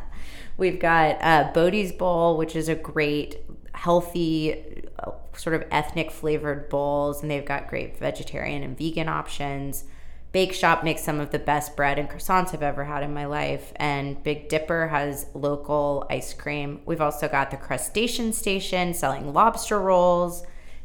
We've 0.56 0.78
got 0.78 1.18
uh, 1.20 1.50
Bodie's 1.52 1.92
Bowl, 1.92 2.36
which 2.36 2.54
is 2.54 2.68
a 2.68 2.74
great, 2.74 3.38
healthy, 3.72 4.84
uh, 4.98 5.12
sort 5.36 5.54
of 5.56 5.64
ethnic 5.70 6.10
flavored 6.10 6.68
bowls, 6.68 7.22
and 7.22 7.30
they've 7.30 7.44
got 7.44 7.68
great 7.68 7.98
vegetarian 7.98 8.62
and 8.62 8.78
vegan 8.78 9.08
options. 9.08 9.84
Bake 10.30 10.52
Shop 10.52 10.82
makes 10.82 11.02
some 11.02 11.20
of 11.20 11.30
the 11.30 11.38
best 11.38 11.76
bread 11.76 11.98
and 11.98 12.08
croissants 12.08 12.54
I've 12.54 12.62
ever 12.62 12.84
had 12.84 13.02
in 13.02 13.14
my 13.14 13.26
life, 13.26 13.72
and 13.76 14.20
Big 14.22 14.48
Dipper 14.48 14.88
has 14.88 15.26
local 15.34 16.06
ice 16.10 16.34
cream. 16.34 16.80
We've 16.86 17.00
also 17.00 17.28
got 17.28 17.50
the 17.50 17.56
Crustacean 17.56 18.32
Station 18.32 18.94
selling 18.94 19.32
lobster 19.32 19.80
rolls, 19.80 20.44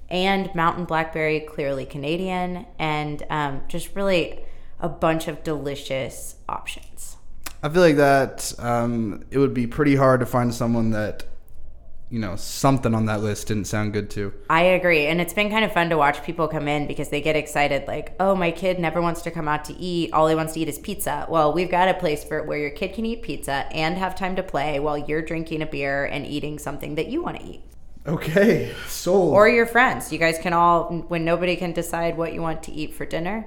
and 0.09 0.53
Mountain 0.55 0.85
Blackberry, 0.85 1.39
clearly 1.41 1.85
Canadian, 1.85 2.65
and 2.77 3.23
um, 3.29 3.61
just 3.67 3.95
really 3.95 4.39
a 4.79 4.89
bunch 4.89 5.27
of 5.27 5.43
delicious 5.43 6.35
options. 6.47 7.17
I 7.61 7.69
feel 7.69 7.81
like 7.81 7.97
that 7.97 8.53
um, 8.59 9.25
it 9.31 9.37
would 9.37 9.53
be 9.53 9.67
pretty 9.67 9.95
hard 9.95 10.21
to 10.21 10.25
find 10.25 10.53
someone 10.53 10.91
that, 10.91 11.25
you 12.09 12.17
know, 12.17 12.37
something 12.37 12.95
on 12.95 13.05
that 13.07 13.21
list 13.21 13.47
didn't 13.47 13.65
sound 13.65 13.91
good 13.91 14.09
to. 14.11 14.33
I 14.49 14.61
agree. 14.61 15.07
And 15.07 15.19
it's 15.19 15.33
been 15.33 15.49
kind 15.49 15.65
of 15.65 15.73
fun 15.73 15.89
to 15.89 15.97
watch 15.97 16.23
people 16.23 16.47
come 16.47 16.69
in 16.69 16.87
because 16.87 17.09
they 17.09 17.19
get 17.19 17.35
excited 17.35 17.85
like, 17.85 18.15
oh, 18.19 18.33
my 18.33 18.51
kid 18.51 18.79
never 18.79 19.01
wants 19.01 19.21
to 19.23 19.31
come 19.31 19.49
out 19.49 19.65
to 19.65 19.73
eat. 19.73 20.13
All 20.13 20.27
he 20.27 20.35
wants 20.35 20.53
to 20.53 20.61
eat 20.61 20.69
is 20.69 20.79
pizza. 20.79 21.27
Well, 21.29 21.51
we've 21.51 21.69
got 21.69 21.89
a 21.89 21.93
place 21.93 22.23
for 22.23 22.43
where 22.43 22.57
your 22.57 22.71
kid 22.71 22.93
can 22.93 23.05
eat 23.05 23.21
pizza 23.21 23.67
and 23.73 23.97
have 23.97 24.15
time 24.15 24.37
to 24.37 24.43
play 24.43 24.79
while 24.79 24.97
you're 24.97 25.21
drinking 25.21 25.61
a 25.61 25.65
beer 25.65 26.05
and 26.05 26.25
eating 26.25 26.59
something 26.59 26.95
that 26.95 27.07
you 27.07 27.21
want 27.21 27.41
to 27.41 27.45
eat. 27.45 27.61
Okay, 28.09 28.73
sold. 28.87 29.33
Or 29.33 29.47
your 29.47 29.65
friends. 29.65 30.11
You 30.11 30.17
guys 30.17 30.39
can 30.39 30.51
all, 30.51 31.05
when 31.07 31.23
nobody 31.23 31.55
can 31.55 31.73
decide 31.73 32.17
what 32.17 32.33
you 32.33 32.41
want 32.41 32.63
to 32.63 32.71
eat 32.71 32.93
for 32.95 33.05
dinner, 33.05 33.45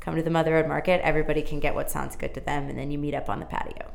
come 0.00 0.16
to 0.16 0.22
the 0.22 0.30
Mother 0.30 0.52
Road 0.54 0.66
Market. 0.66 1.00
Everybody 1.04 1.42
can 1.42 1.60
get 1.60 1.74
what 1.74 1.90
sounds 1.90 2.16
good 2.16 2.34
to 2.34 2.40
them, 2.40 2.68
and 2.68 2.76
then 2.78 2.90
you 2.90 2.98
meet 2.98 3.14
up 3.14 3.28
on 3.30 3.38
the 3.38 3.46
patio. 3.46 3.90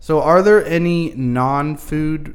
so, 0.00 0.20
are 0.20 0.42
there 0.42 0.64
any 0.66 1.14
non-food, 1.14 2.34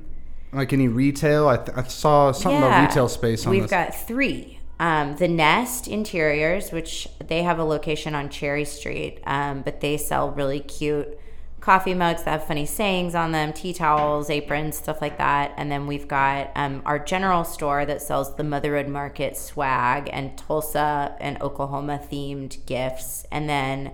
like 0.54 0.72
any 0.72 0.88
retail? 0.88 1.48
I, 1.50 1.58
th- 1.58 1.78
I 1.78 1.84
saw 1.84 2.32
something 2.32 2.58
about 2.64 2.88
retail 2.88 3.10
space 3.10 3.46
on 3.46 3.52
We've 3.52 3.64
this. 3.64 3.72
got 3.72 3.94
three. 3.94 4.60
Um, 4.80 5.18
the 5.18 5.28
Nest 5.28 5.88
Interiors, 5.88 6.72
which 6.72 7.08
they 7.28 7.44
have 7.44 7.60
a 7.60 7.64
location 7.64 8.16
on 8.16 8.30
Cherry 8.30 8.66
Street, 8.66 9.20
um, 9.26 9.62
but 9.62 9.82
they 9.82 9.98
sell 9.98 10.32
really 10.32 10.60
cute 10.60 11.20
coffee 11.62 11.94
mugs 11.94 12.24
that 12.24 12.32
have 12.32 12.48
funny 12.48 12.66
sayings 12.66 13.14
on 13.14 13.32
them, 13.32 13.54
tea 13.54 13.72
towels, 13.72 14.32
aprons, 14.32 14.76
stuff 14.76 15.00
like 15.00 15.20
that. 15.20 15.54
And 15.56 15.72
then 15.72 15.86
we've 15.86 16.08
got 16.08 16.52
um, 16.56 16.82
our 16.86 16.98
general 16.98 17.44
store 17.44 17.86
that 17.86 18.02
sells 18.02 18.36
the 18.36 18.44
Mother 18.44 18.72
Road 18.74 18.88
Market 18.88 19.38
swag 19.38 20.10
and 20.12 20.36
Tulsa 20.38 21.16
and 21.20 21.40
Oklahoma 21.42 22.02
themed 22.12 22.66
gifts. 22.66 23.26
And 23.32 23.48
then 23.48 23.94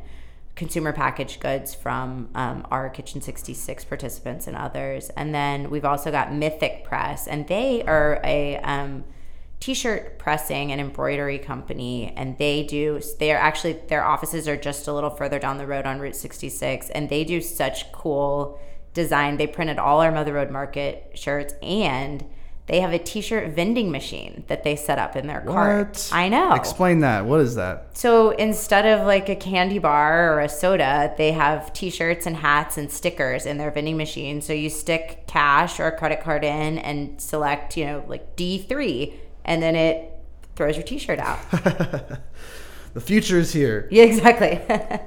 consumer 0.55 0.93
packaged 0.93 1.41
goods 1.41 1.75
from 1.75 2.29
um, 2.33 2.65
our 2.71 2.89
Kitchen 2.89 3.21
66 3.21 3.83
participants 3.83 4.47
and 4.47 4.55
others. 4.55 5.09
And 5.11 5.35
then 5.35 5.69
we've 5.69 5.85
also 5.85 6.09
got 6.09 6.33
Mythic 6.33 6.85
Press, 6.85 7.27
and 7.27 7.47
they 7.47 7.83
are 7.83 8.19
a 8.23 8.57
um, 8.57 9.03
t-shirt 9.59 10.19
pressing 10.19 10.71
and 10.71 10.79
embroidery 10.79 11.39
company 11.39 12.13
and 12.15 12.37
they 12.37 12.63
do 12.63 13.01
they're 13.19 13.37
actually 13.37 13.73
their 13.87 14.03
offices 14.03 14.47
are 14.47 14.57
just 14.57 14.87
a 14.87 14.93
little 14.93 15.09
further 15.09 15.39
down 15.39 15.57
the 15.57 15.65
road 15.67 15.85
on 15.85 15.99
route 15.99 16.15
66 16.15 16.89
and 16.91 17.09
they 17.09 17.23
do 17.23 17.41
such 17.41 17.91
cool 17.91 18.59
design 18.93 19.37
they 19.37 19.47
printed 19.47 19.79
all 19.79 20.01
our 20.01 20.11
mother 20.11 20.33
road 20.33 20.51
market 20.51 21.11
shirts 21.15 21.53
and 21.61 22.23
they 22.67 22.81
have 22.81 22.91
a 22.91 22.99
t-shirt 22.99 23.55
vending 23.55 23.89
machine 23.91 24.43
that 24.47 24.63
they 24.63 24.75
set 24.75 24.99
up 24.99 25.15
in 25.15 25.25
their 25.25 25.41
cart 25.41 26.09
i 26.11 26.27
know 26.29 26.53
Explain 26.53 26.99
that. 26.99 27.25
What 27.25 27.39
is 27.41 27.55
that? 27.55 27.97
so 27.97 28.31
instead 28.31 28.85
of 28.85 29.07
like 29.07 29.29
a 29.29 29.35
candy 29.35 29.79
bar 29.79 30.33
or 30.33 30.41
a 30.41 30.49
soda, 30.49 31.13
they 31.17 31.31
have 31.31 31.73
t-shirts 31.73 32.25
and 32.25 32.35
hats 32.35 32.77
and 32.77 32.91
stickers 32.91 33.45
in 33.45 33.57
their 33.57 33.71
vending 33.71 33.97
machine. 33.97 34.41
So 34.41 34.53
you 34.53 34.69
stick 34.69 35.25
cash 35.27 35.79
or 35.79 35.87
a 35.87 35.97
credit 35.97 36.21
card 36.21 36.43
in 36.43 36.77
and 36.79 37.19
select, 37.21 37.77
you 37.77 37.85
know, 37.85 38.03
like 38.07 38.35
D3 38.35 39.13
and 39.47 39.61
then 39.63 39.75
it 39.75 40.11
throws 40.55 40.75
your 40.75 40.83
t-shirt 40.85 41.19
out. 41.19 41.39
The 42.93 43.01
future 43.01 43.37
is 43.37 43.53
here. 43.53 43.87
yeah, 43.91 44.05
exactly. 44.05 44.59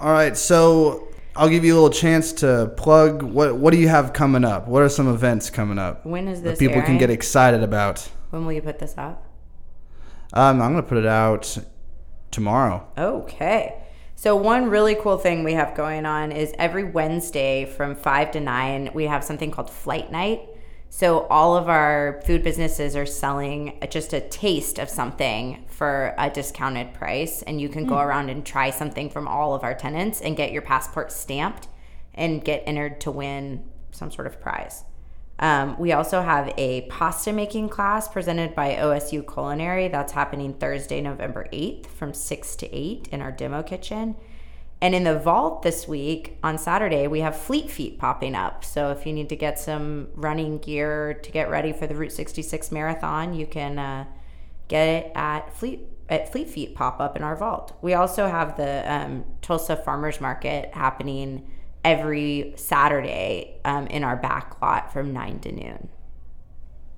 All 0.00 0.10
right, 0.10 0.34
so 0.34 1.08
I'll 1.34 1.50
give 1.50 1.66
you 1.66 1.74
a 1.74 1.76
little 1.76 1.90
chance 1.90 2.32
to 2.34 2.72
plug. 2.78 3.22
What 3.22 3.56
What 3.56 3.72
do 3.72 3.78
you 3.78 3.88
have 3.88 4.14
coming 4.14 4.42
up? 4.42 4.66
What 4.66 4.80
are 4.82 4.88
some 4.88 5.06
events 5.06 5.50
coming 5.50 5.78
up 5.78 6.06
when 6.06 6.28
is 6.28 6.40
that 6.42 6.50
this 6.50 6.58
people 6.58 6.80
can 6.80 6.96
get 6.96 7.10
excited 7.10 7.62
about? 7.62 8.08
When 8.30 8.46
will 8.46 8.54
you 8.54 8.62
put 8.62 8.78
this 8.78 8.94
up? 8.96 9.22
Um, 10.32 10.62
I'm 10.62 10.70
gonna 10.72 10.82
put 10.82 10.96
it 10.96 11.04
out 11.06 11.58
tomorrow. 12.30 12.86
Okay. 12.96 13.82
So 14.14 14.34
one 14.34 14.70
really 14.70 14.94
cool 14.94 15.18
thing 15.18 15.44
we 15.44 15.52
have 15.52 15.74
going 15.74 16.06
on 16.06 16.32
is 16.32 16.54
every 16.58 16.84
Wednesday 16.84 17.66
from 17.66 17.94
5 17.94 18.30
to 18.30 18.40
9 18.40 18.92
we 18.94 19.04
have 19.04 19.22
something 19.22 19.50
called 19.50 19.68
Flight 19.68 20.10
Night. 20.10 20.40
So 20.88 21.26
all 21.26 21.56
of 21.56 21.68
our 21.68 22.22
food 22.24 22.42
businesses 22.42 22.96
are 22.96 23.06
selling 23.06 23.78
just 23.90 24.12
a 24.12 24.20
taste 24.20 24.78
of 24.78 24.88
something 24.88 25.64
for 25.68 26.14
a 26.16 26.30
discounted 26.30 26.94
price 26.94 27.42
and 27.42 27.60
you 27.60 27.68
can 27.68 27.86
go 27.86 27.98
around 27.98 28.30
and 28.30 28.46
try 28.46 28.70
something 28.70 29.10
from 29.10 29.28
all 29.28 29.54
of 29.54 29.62
our 29.62 29.74
tenants 29.74 30.20
and 30.20 30.36
get 30.36 30.52
your 30.52 30.62
passport 30.62 31.12
stamped 31.12 31.68
and 32.14 32.44
get 32.44 32.62
entered 32.66 33.00
to 33.02 33.10
win 33.10 33.62
some 33.90 34.10
sort 34.10 34.26
of 34.26 34.40
prize. 34.40 34.84
Um, 35.38 35.78
we 35.78 35.92
also 35.92 36.22
have 36.22 36.52
a 36.56 36.82
pasta 36.82 37.32
making 37.32 37.68
class 37.68 38.08
presented 38.08 38.54
by 38.54 38.76
OSU 38.76 39.30
Culinary. 39.30 39.88
That's 39.88 40.12
happening 40.12 40.54
Thursday, 40.54 41.02
November 41.02 41.46
8th 41.52 41.86
from 41.86 42.14
6 42.14 42.56
to 42.56 42.74
8 42.74 43.08
in 43.12 43.20
our 43.20 43.32
demo 43.32 43.62
kitchen. 43.62 44.16
And 44.80 44.94
in 44.94 45.04
the 45.04 45.18
vault 45.18 45.62
this 45.62 45.88
week 45.88 46.38
on 46.42 46.58
Saturday, 46.58 47.06
we 47.06 47.20
have 47.20 47.36
Fleet 47.36 47.70
Feet 47.70 47.98
popping 47.98 48.34
up. 48.34 48.64
So 48.64 48.90
if 48.90 49.06
you 49.06 49.12
need 49.12 49.30
to 49.30 49.36
get 49.36 49.58
some 49.58 50.08
running 50.14 50.58
gear 50.58 51.14
to 51.14 51.30
get 51.30 51.48
ready 51.48 51.72
for 51.72 51.86
the 51.86 51.94
Route 51.94 52.12
66 52.12 52.70
marathon, 52.70 53.32
you 53.32 53.46
can 53.46 53.78
uh, 53.78 54.04
get 54.68 54.86
it 54.86 55.12
at 55.14 55.54
Fleet 55.54 55.80
at 56.08 56.30
Fleet 56.30 56.48
Feet 56.48 56.74
pop 56.74 57.00
up 57.00 57.16
in 57.16 57.22
our 57.22 57.34
vault. 57.34 57.76
We 57.80 57.94
also 57.94 58.28
have 58.28 58.56
the 58.56 58.92
um, 58.92 59.24
Tulsa 59.42 59.76
Farmers 59.76 60.20
Market 60.20 60.72
happening 60.72 61.50
every 61.82 62.52
Saturday 62.56 63.60
um, 63.64 63.86
in 63.86 64.04
our 64.04 64.16
back 64.16 64.60
lot 64.60 64.92
from 64.92 65.12
nine 65.12 65.40
to 65.40 65.52
noon. 65.52 65.88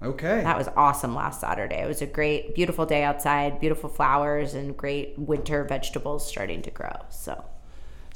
Okay. 0.02 0.42
That 0.42 0.58
was 0.58 0.68
awesome 0.76 1.14
last 1.14 1.40
Saturday. 1.40 1.76
It 1.76 1.87
was 1.87 2.02
a 2.02 2.06
great, 2.06 2.54
beautiful 2.54 2.87
day 2.87 3.02
outside, 3.02 3.61
beautiful 3.61 3.88
flowers, 3.88 4.54
and 4.54 4.76
great 4.76 5.18
winter 5.18 5.64
vegetables 5.64 6.26
starting 6.26 6.61
to 6.62 6.70
grow. 6.70 6.92
So. 7.08 7.44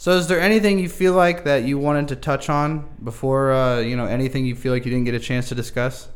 So, 0.03 0.11
is 0.17 0.27
there 0.27 0.41
anything 0.41 0.81
you 0.81 0.89
feel 0.89 1.13
like 1.13 1.45
that 1.45 1.63
you 1.63 1.79
wanted 1.79 2.09
to 2.09 2.17
touch 2.17 2.49
on 2.49 2.89
before, 3.05 3.53
uh, 3.53 3.79
you 3.79 3.95
know, 3.95 4.07
anything 4.07 4.45
you 4.45 4.57
feel 4.57 4.73
like 4.73 4.85
you 4.85 4.91
didn't 4.91 5.05
get 5.05 5.15
a 5.15 5.21
chance 5.21 5.49
to 5.51 5.55
discuss? 5.55 6.09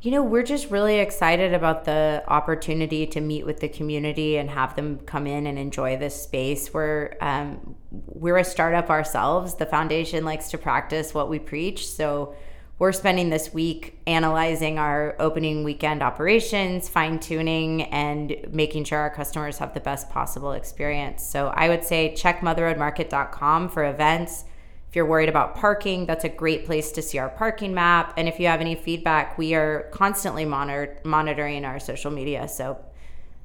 You 0.00 0.12
know, 0.12 0.22
we're 0.22 0.44
just 0.44 0.70
really 0.70 1.00
excited 1.00 1.54
about 1.54 1.86
the 1.86 2.22
opportunity 2.28 3.04
to 3.08 3.20
meet 3.20 3.44
with 3.44 3.58
the 3.58 3.68
community 3.68 4.36
and 4.36 4.48
have 4.48 4.76
them 4.76 5.00
come 5.00 5.26
in 5.26 5.48
and 5.48 5.58
enjoy 5.58 5.96
this 5.96 6.22
space. 6.22 6.72
We're 6.72 7.16
um, 7.20 7.74
we're 7.90 8.36
a 8.36 8.44
startup 8.44 8.90
ourselves. 8.90 9.56
The 9.56 9.66
foundation 9.66 10.24
likes 10.24 10.48
to 10.52 10.58
practice 10.58 11.12
what 11.12 11.28
we 11.28 11.40
preach, 11.40 11.88
so 11.88 12.36
we're 12.78 12.92
spending 12.92 13.30
this 13.30 13.54
week 13.54 14.00
analyzing 14.06 14.78
our 14.78 15.14
opening 15.20 15.62
weekend 15.62 16.02
operations, 16.02 16.88
fine 16.88 17.20
tuning, 17.20 17.82
and 17.82 18.36
making 18.50 18.84
sure 18.84 18.98
our 18.98 19.10
customers 19.10 19.58
have 19.58 19.74
the 19.74 19.80
best 19.80 20.10
possible 20.10 20.52
experience. 20.52 21.24
So 21.24 21.48
I 21.54 21.68
would 21.68 21.84
say 21.84 22.14
check 22.14 22.40
motherroadmarket.com 22.40 23.68
for 23.68 23.84
events. 23.84 24.44
If 24.88 24.96
you're 24.96 25.06
worried 25.06 25.28
about 25.28 25.54
parking, 25.54 26.06
that's 26.06 26.24
a 26.24 26.28
great 26.28 26.66
place 26.66 26.90
to 26.92 27.02
see 27.02 27.18
our 27.18 27.28
parking 27.28 27.74
map. 27.74 28.14
And 28.16 28.28
if 28.28 28.40
you 28.40 28.48
have 28.48 28.60
any 28.60 28.74
feedback, 28.74 29.38
we 29.38 29.54
are 29.54 29.88
constantly 29.92 30.44
monitor- 30.44 30.98
monitoring 31.04 31.64
our 31.64 31.78
social 31.78 32.10
media. 32.10 32.48
So 32.48 32.78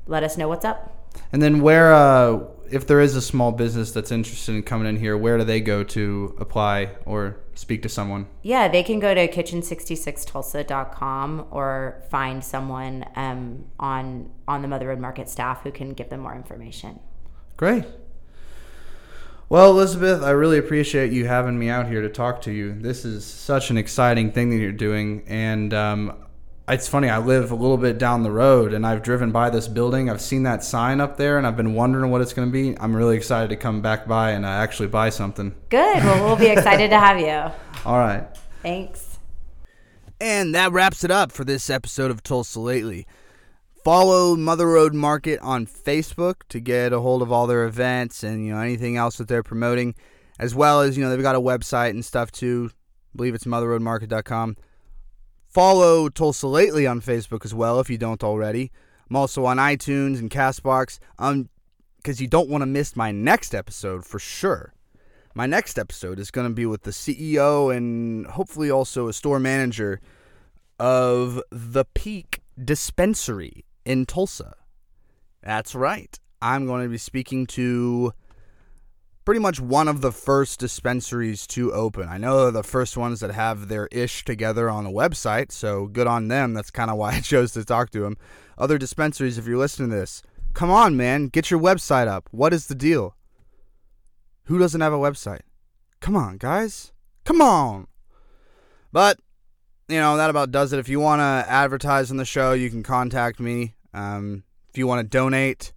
let 0.07 0.23
us 0.23 0.37
know 0.37 0.47
what's 0.47 0.65
up. 0.65 0.95
And 1.31 1.41
then, 1.41 1.61
where, 1.61 1.93
uh, 1.93 2.39
if 2.71 2.87
there 2.87 3.01
is 3.01 3.15
a 3.15 3.21
small 3.21 3.51
business 3.51 3.91
that's 3.91 4.11
interested 4.11 4.55
in 4.55 4.63
coming 4.63 4.87
in 4.87 4.97
here, 4.97 5.15
where 5.17 5.37
do 5.37 5.43
they 5.43 5.61
go 5.61 5.83
to 5.83 6.35
apply 6.39 6.95
or 7.05 7.37
speak 7.53 7.83
to 7.83 7.89
someone? 7.89 8.25
Yeah, 8.41 8.67
they 8.67 8.81
can 8.83 8.99
go 8.99 9.13
to 9.13 9.27
kitchen66tulsa.com 9.27 11.47
or 11.51 12.01
find 12.09 12.43
someone 12.43 13.05
um, 13.15 13.65
on 13.79 14.31
on 14.47 14.61
the 14.61 14.67
Mother 14.67 14.87
Road 14.87 14.99
Market 14.99 15.29
staff 15.29 15.63
who 15.63 15.71
can 15.71 15.93
give 15.93 16.09
them 16.09 16.21
more 16.21 16.35
information. 16.35 16.99
Great. 17.57 17.85
Well, 19.49 19.71
Elizabeth, 19.71 20.21
I 20.21 20.29
really 20.29 20.59
appreciate 20.59 21.11
you 21.11 21.25
having 21.25 21.57
me 21.57 21.69
out 21.69 21.87
here 21.87 22.01
to 22.01 22.09
talk 22.09 22.43
to 22.43 22.51
you. 22.51 22.79
This 22.79 23.03
is 23.03 23.25
such 23.25 23.71
an 23.71 23.77
exciting 23.77 24.31
thing 24.31 24.51
that 24.51 24.57
you're 24.57 24.71
doing, 24.71 25.23
and 25.27 25.73
um, 25.73 26.15
it's 26.69 26.87
funny. 26.87 27.09
I 27.09 27.17
live 27.17 27.51
a 27.51 27.55
little 27.55 27.77
bit 27.77 27.97
down 27.97 28.23
the 28.23 28.31
road, 28.31 28.73
and 28.73 28.85
I've 28.85 29.01
driven 29.01 29.31
by 29.31 29.49
this 29.49 29.67
building. 29.67 30.09
I've 30.09 30.21
seen 30.21 30.43
that 30.43 30.63
sign 30.63 31.01
up 31.01 31.17
there, 31.17 31.37
and 31.37 31.47
I've 31.47 31.57
been 31.57 31.73
wondering 31.73 32.11
what 32.11 32.21
it's 32.21 32.33
going 32.33 32.47
to 32.47 32.51
be. 32.51 32.77
I'm 32.79 32.95
really 32.95 33.17
excited 33.17 33.49
to 33.49 33.55
come 33.55 33.81
back 33.81 34.07
by 34.07 34.31
and 34.31 34.45
uh, 34.45 34.49
actually 34.49 34.89
buy 34.89 35.09
something. 35.09 35.55
Good. 35.69 36.03
Well, 36.03 36.25
we'll 36.25 36.35
be 36.35 36.47
excited 36.57 36.89
to 36.89 36.99
have 36.99 37.19
you. 37.19 37.51
All 37.85 37.97
right. 37.97 38.25
Thanks. 38.61 39.19
And 40.21 40.53
that 40.53 40.71
wraps 40.71 41.03
it 41.03 41.11
up 41.11 41.31
for 41.31 41.43
this 41.43 41.69
episode 41.69 42.11
of 42.11 42.21
Tulsa 42.21 42.59
Lately. 42.59 43.07
Follow 43.83 44.35
Mother 44.35 44.67
Road 44.67 44.93
Market 44.93 45.39
on 45.39 45.65
Facebook 45.65 46.41
to 46.49 46.59
get 46.59 46.91
a 46.91 46.99
hold 46.99 47.21
of 47.21 47.31
all 47.31 47.47
their 47.47 47.63
events 47.63 48.23
and 48.23 48.45
you 48.45 48.53
know 48.53 48.59
anything 48.59 48.97
else 48.97 49.17
that 49.17 49.29
they're 49.29 49.41
promoting, 49.41 49.95
as 50.37 50.53
well 50.53 50.81
as 50.81 50.97
you 50.97 51.03
know 51.03 51.09
they've 51.09 51.21
got 51.21 51.35
a 51.35 51.41
website 51.41 51.91
and 51.91 52.03
stuff 52.03 52.31
too. 52.31 52.69
I 52.71 53.17
believe 53.17 53.33
it's 53.33 53.45
motherroadmarket.com. 53.45 54.57
Follow 55.49 56.09
Tulsa 56.09 56.47
Lately 56.47 56.85
on 56.85 57.01
Facebook 57.01 57.43
as 57.43 57.53
well 57.53 57.79
if 57.79 57.89
you 57.89 57.97
don't 57.97 58.23
already. 58.23 58.71
I'm 59.09 59.15
also 59.15 59.45
on 59.45 59.57
iTunes 59.57 60.19
and 60.19 60.29
Castbox. 60.29 60.99
Um, 61.17 61.49
because 61.97 62.21
you 62.21 62.27
don't 62.27 62.49
want 62.49 62.61
to 62.61 62.65
miss 62.65 62.95
my 62.95 63.11
next 63.11 63.53
episode 63.53 64.05
for 64.05 64.19
sure. 64.19 64.73
My 65.35 65.45
next 65.45 65.77
episode 65.77 66.17
is 66.17 66.31
going 66.31 66.47
to 66.47 66.53
be 66.53 66.65
with 66.65 66.83
the 66.83 66.91
CEO 66.91 67.75
and 67.75 68.25
hopefully 68.25 68.71
also 68.71 69.07
a 69.07 69.13
store 69.13 69.39
manager 69.39 69.99
of 70.79 71.41
the 71.51 71.83
Peak 71.93 72.39
Dispensary 72.63 73.65
in 73.85 74.05
Tulsa. 74.05 74.55
That's 75.43 75.75
right. 75.75 76.17
I'm 76.41 76.65
going 76.65 76.83
to 76.83 76.89
be 76.89 76.97
speaking 76.97 77.45
to 77.47 78.13
pretty 79.29 79.39
much 79.39 79.59
one 79.59 79.87
of 79.87 80.01
the 80.01 80.11
first 80.11 80.59
dispensaries 80.59 81.45
to 81.45 81.71
open. 81.71 82.09
I 82.09 82.17
know 82.17 82.41
they're 82.41 82.51
the 82.51 82.63
first 82.63 82.97
ones 82.97 83.19
that 83.19 83.29
have 83.29 83.67
their 83.67 83.87
ish 83.91 84.25
together 84.25 84.71
on 84.71 84.87
a 84.87 84.91
website, 84.91 85.51
so 85.51 85.85
good 85.85 86.07
on 86.07 86.29
them. 86.29 86.55
That's 86.55 86.71
kind 86.71 86.89
of 86.89 86.97
why 86.97 87.11
I 87.13 87.19
chose 87.19 87.51
to 87.51 87.63
talk 87.63 87.91
to 87.91 87.99
them. 87.99 88.17
Other 88.57 88.79
dispensaries, 88.79 89.37
if 89.37 89.45
you're 89.45 89.59
listening 89.59 89.91
to 89.91 89.97
this, 89.97 90.23
come 90.55 90.71
on, 90.71 90.97
man, 90.97 91.27
get 91.27 91.51
your 91.51 91.59
website 91.59 92.07
up. 92.07 92.27
What 92.31 92.55
is 92.55 92.65
the 92.65 92.73
deal? 92.73 93.15
Who 94.45 94.57
doesn't 94.57 94.81
have 94.81 94.93
a 94.93 94.97
website? 94.97 95.41
Come 95.99 96.15
on, 96.15 96.37
guys. 96.37 96.91
Come 97.23 97.39
on. 97.39 97.85
But, 98.91 99.19
you 99.89 99.99
know, 99.99 100.17
that 100.17 100.31
about 100.31 100.49
does 100.49 100.73
it. 100.73 100.79
If 100.79 100.89
you 100.89 100.99
want 100.99 101.19
to 101.19 101.45
advertise 101.47 102.09
on 102.09 102.17
the 102.17 102.25
show, 102.25 102.53
you 102.53 102.71
can 102.71 102.81
contact 102.81 103.39
me. 103.39 103.75
Um, 103.93 104.41
if 104.69 104.79
you 104.79 104.87
want 104.87 105.01
to 105.01 105.07
donate, 105.07 105.71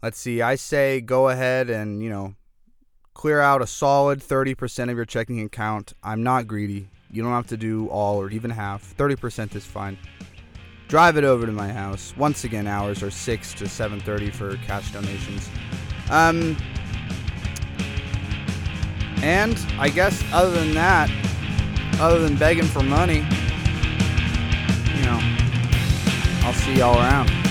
let's 0.00 0.20
see, 0.20 0.40
I 0.40 0.54
say 0.54 1.00
go 1.00 1.28
ahead 1.28 1.70
and, 1.70 2.04
you 2.04 2.10
know, 2.10 2.36
clear 3.18 3.40
out 3.40 3.60
a 3.60 3.66
solid 3.66 4.20
30% 4.20 4.90
of 4.90 4.96
your 4.96 5.04
checking 5.04 5.40
account. 5.40 5.92
I'm 6.04 6.22
not 6.22 6.46
greedy. 6.46 6.88
You 7.10 7.20
don't 7.24 7.32
have 7.32 7.48
to 7.48 7.56
do 7.56 7.88
all 7.88 8.22
or 8.22 8.30
even 8.30 8.48
half. 8.48 8.94
30% 8.96 9.56
is 9.56 9.64
fine. 9.64 9.98
Drive 10.86 11.16
it 11.16 11.24
over 11.24 11.44
to 11.44 11.50
my 11.50 11.68
house. 11.68 12.14
Once 12.16 12.44
again, 12.44 12.68
hours 12.68 13.02
are 13.02 13.10
6 13.10 13.54
to 13.54 13.64
7:30 13.64 14.30
for 14.30 14.56
cash 14.58 14.92
donations. 14.92 15.50
Um 16.10 16.56
and 19.20 19.58
I 19.80 19.88
guess 19.88 20.22
other 20.32 20.52
than 20.52 20.72
that, 20.74 21.10
other 22.00 22.20
than 22.20 22.36
begging 22.36 22.66
for 22.66 22.84
money, 22.84 23.26
you 24.96 25.04
know, 25.04 25.18
I'll 26.44 26.54
see 26.54 26.76
y'all 26.76 26.96
around. 26.96 27.47